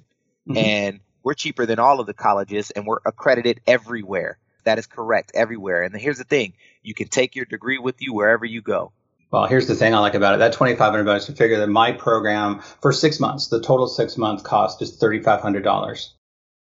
Mhm. 0.49 0.57
and 0.57 0.99
we're 1.23 1.33
cheaper 1.33 1.65
than 1.65 1.79
all 1.79 1.99
of 1.99 2.07
the 2.07 2.13
colleges, 2.13 2.71
and 2.71 2.85
we're 2.85 2.99
accredited 3.05 3.61
everywhere. 3.67 4.37
That 4.63 4.77
is 4.77 4.87
correct, 4.87 5.31
everywhere. 5.33 5.83
And 5.83 5.95
here's 5.95 6.17
the 6.17 6.23
thing: 6.23 6.53
you 6.83 6.93
can 6.93 7.07
take 7.07 7.35
your 7.35 7.45
degree 7.45 7.77
with 7.77 8.01
you 8.01 8.13
wherever 8.13 8.45
you 8.45 8.61
go. 8.61 8.91
Well, 9.31 9.45
here's 9.45 9.67
the 9.67 9.75
thing 9.75 9.95
I 9.95 9.99
like 9.99 10.13
about 10.13 10.35
it. 10.35 10.39
That 10.39 10.51
2500 10.51 11.05
bucks 11.05 11.25
to 11.25 11.33
figure 11.33 11.57
that 11.59 11.67
my 11.67 11.93
program 11.93 12.59
for 12.81 12.91
six 12.91 13.19
months, 13.19 13.47
the 13.47 13.61
total 13.61 13.87
six 13.87 14.17
month 14.17 14.43
cost 14.43 14.81
is 14.81 14.99
$3,500. 14.99 16.09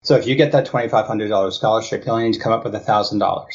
So 0.01 0.15
if 0.15 0.25
you 0.25 0.35
get 0.35 0.51
that 0.51 0.67
$2,500 0.67 1.53
scholarship, 1.53 2.05
you 2.05 2.11
only 2.11 2.25
need 2.25 2.33
to 2.33 2.39
come 2.39 2.53
up 2.53 2.63
with 2.63 2.73
$1,000. 2.73 3.47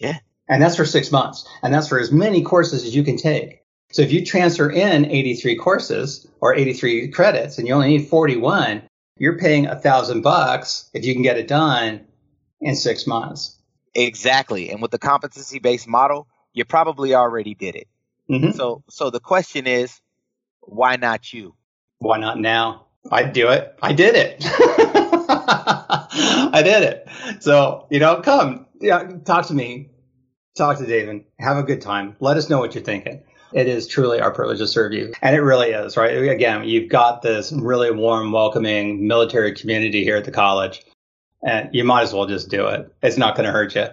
Yeah. 0.00 0.18
And 0.48 0.62
that's 0.62 0.76
for 0.76 0.84
six 0.84 1.10
months. 1.10 1.48
And 1.62 1.74
that's 1.74 1.88
for 1.88 1.98
as 1.98 2.12
many 2.12 2.42
courses 2.42 2.84
as 2.84 2.94
you 2.94 3.02
can 3.02 3.16
take. 3.16 3.62
So 3.90 4.02
if 4.02 4.12
you 4.12 4.24
transfer 4.24 4.70
in 4.70 5.06
83 5.06 5.56
courses 5.56 6.26
or 6.40 6.54
83 6.54 7.08
credits 7.08 7.58
and 7.58 7.66
you 7.66 7.74
only 7.74 7.88
need 7.88 8.08
41, 8.08 8.82
you're 9.16 9.38
paying 9.38 9.66
a 9.66 9.78
thousand 9.78 10.22
bucks 10.22 10.90
if 10.94 11.04
you 11.04 11.12
can 11.14 11.22
get 11.22 11.38
it 11.38 11.48
done 11.48 12.06
in 12.60 12.74
six 12.74 13.06
months. 13.06 13.58
Exactly. 13.94 14.70
And 14.70 14.82
with 14.82 14.90
the 14.90 14.98
competency 14.98 15.58
based 15.58 15.88
model, 15.88 16.28
you 16.52 16.64
probably 16.64 17.14
already 17.14 17.54
did 17.54 17.76
it. 17.76 17.88
hmm 18.28 18.50
So 18.50 18.82
so 18.88 19.10
the 19.10 19.20
question 19.20 19.66
is, 19.66 20.00
why 20.60 20.96
not 20.96 21.32
you? 21.32 21.54
Why 21.98 22.18
not 22.18 22.38
now? 22.38 22.86
I'd 23.10 23.32
do 23.32 23.48
it. 23.48 23.78
I 23.82 23.92
did 23.92 24.14
it. 24.16 24.36
I 25.38 26.62
did 26.64 26.82
it. 26.82 27.08
So, 27.42 27.86
you 27.90 28.00
know, 28.00 28.20
come, 28.20 28.66
yeah, 28.80 29.12
talk 29.24 29.46
to 29.46 29.54
me, 29.54 29.90
talk 30.56 30.78
to 30.78 30.86
David, 30.86 31.24
have 31.38 31.56
a 31.56 31.62
good 31.62 31.80
time. 31.80 32.16
Let 32.20 32.36
us 32.36 32.50
know 32.50 32.58
what 32.58 32.74
you're 32.74 32.84
thinking. 32.84 33.22
It 33.56 33.68
is 33.68 33.86
truly 33.88 34.20
our 34.20 34.30
privilege 34.30 34.58
to 34.58 34.66
serve 34.66 34.92
you. 34.92 35.14
And 35.22 35.34
it 35.34 35.40
really 35.40 35.70
is, 35.70 35.96
right? 35.96 36.10
Again, 36.28 36.64
you've 36.64 36.90
got 36.90 37.22
this 37.22 37.50
really 37.52 37.90
warm, 37.90 38.30
welcoming 38.30 39.08
military 39.08 39.54
community 39.54 40.04
here 40.04 40.16
at 40.18 40.26
the 40.26 40.30
college, 40.30 40.84
and 41.42 41.70
you 41.74 41.82
might 41.82 42.02
as 42.02 42.12
well 42.12 42.26
just 42.26 42.50
do 42.50 42.66
it. 42.66 42.92
It's 43.02 43.16
not 43.16 43.34
going 43.34 43.46
to 43.46 43.52
hurt 43.52 43.74
you. 43.74 43.86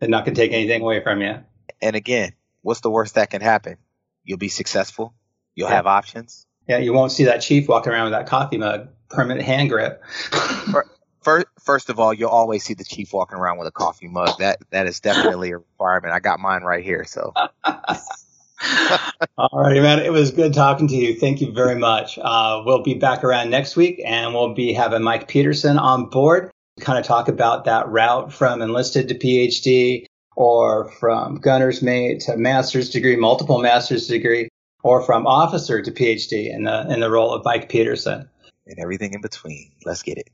It's 0.00 0.08
not 0.08 0.24
going 0.24 0.34
to 0.34 0.40
take 0.40 0.52
anything 0.52 0.80
away 0.80 1.02
from 1.02 1.20
you. 1.20 1.36
And 1.82 1.96
again, 1.96 2.32
what's 2.62 2.80
the 2.80 2.88
worst 2.88 3.16
that 3.16 3.28
can 3.28 3.42
happen? 3.42 3.76
You'll 4.24 4.38
be 4.38 4.48
successful. 4.48 5.12
You'll 5.54 5.68
Yeah. 5.68 5.74
have 5.76 5.86
options. 5.86 6.46
Yeah, 6.66 6.78
you 6.78 6.94
won't 6.94 7.12
see 7.12 7.24
that 7.24 7.42
chief 7.42 7.68
walking 7.68 7.92
around 7.92 8.04
with 8.04 8.12
that 8.14 8.26
coffee 8.26 8.56
mug, 8.56 8.88
permanent 9.10 9.44
hand 9.44 9.68
grip. 9.68 10.02
First, 11.22 11.48
first 11.62 11.90
of 11.90 12.00
all, 12.00 12.14
you'll 12.14 12.30
always 12.30 12.64
see 12.64 12.72
the 12.72 12.84
chief 12.84 13.12
walking 13.12 13.36
around 13.36 13.58
with 13.58 13.68
a 13.68 13.70
coffee 13.70 14.08
mug. 14.08 14.38
That 14.38 14.56
that 14.70 14.86
is 14.86 15.00
definitely 15.00 15.50
a 15.50 15.58
requirement. 15.58 16.14
I 16.14 16.20
got 16.20 16.40
mine 16.40 16.62
right 16.62 16.82
here. 16.82 17.04
So 17.04 17.34
All 19.38 19.62
righty, 19.62 19.80
man. 19.80 20.00
It 20.00 20.12
was 20.12 20.30
good 20.30 20.52
talking 20.54 20.88
to 20.88 20.94
you. 20.94 21.14
Thank 21.18 21.40
you 21.40 21.52
very 21.52 21.76
much. 21.76 22.18
Uh, 22.20 22.62
we'll 22.64 22.82
be 22.82 22.94
back 22.94 23.24
around 23.24 23.50
next 23.50 23.76
week 23.76 24.00
and 24.04 24.34
we'll 24.34 24.54
be 24.54 24.72
having 24.72 25.02
Mike 25.02 25.28
Peterson 25.28 25.78
on 25.78 26.06
board 26.06 26.50
to 26.78 26.84
kind 26.84 26.98
of 26.98 27.04
talk 27.04 27.28
about 27.28 27.64
that 27.64 27.88
route 27.88 28.32
from 28.32 28.62
enlisted 28.62 29.08
to 29.08 29.14
PhD 29.14 30.06
or 30.36 30.90
from 30.92 31.36
gunner's 31.36 31.82
mate 31.82 32.20
to 32.20 32.36
master's 32.36 32.90
degree, 32.90 33.16
multiple 33.16 33.58
master's 33.60 34.06
degree, 34.06 34.48
or 34.82 35.02
from 35.02 35.26
officer 35.26 35.82
to 35.82 35.90
PhD 35.90 36.52
in 36.52 36.64
the, 36.64 36.92
in 36.92 37.00
the 37.00 37.10
role 37.10 37.32
of 37.32 37.44
Mike 37.44 37.68
Peterson. 37.68 38.28
and 38.66 38.78
everything 38.78 39.12
in 39.14 39.20
between. 39.20 39.72
Let's 39.84 40.02
get 40.02 40.18
it. 40.18 40.30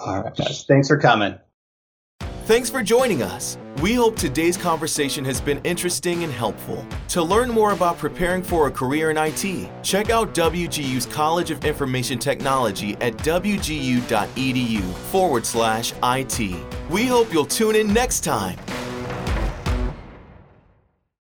All 0.00 0.22
right, 0.22 0.34
guys. 0.34 0.64
Thanks 0.66 0.88
for 0.88 0.98
coming. 0.98 1.38
Thanks 2.46 2.68
for 2.68 2.82
joining 2.82 3.22
us. 3.22 3.56
We 3.82 3.94
hope 3.94 4.16
today's 4.16 4.56
conversation 4.56 5.24
has 5.26 5.40
been 5.40 5.60
interesting 5.62 6.24
and 6.24 6.32
helpful. 6.32 6.84
To 7.10 7.22
learn 7.22 7.48
more 7.48 7.70
about 7.70 7.98
preparing 7.98 8.42
for 8.42 8.66
a 8.66 8.70
career 8.70 9.12
in 9.12 9.16
IT, 9.16 9.70
check 9.84 10.10
out 10.10 10.34
WGU's 10.34 11.06
College 11.06 11.52
of 11.52 11.64
Information 11.64 12.18
Technology 12.18 12.94
at 12.94 13.16
wgu.edu 13.18 14.82
forward 15.12 15.46
slash 15.46 15.92
IT. 16.02 16.56
We 16.90 17.06
hope 17.06 17.32
you'll 17.32 17.46
tune 17.46 17.76
in 17.76 17.92
next 17.92 18.24
time 18.24 18.58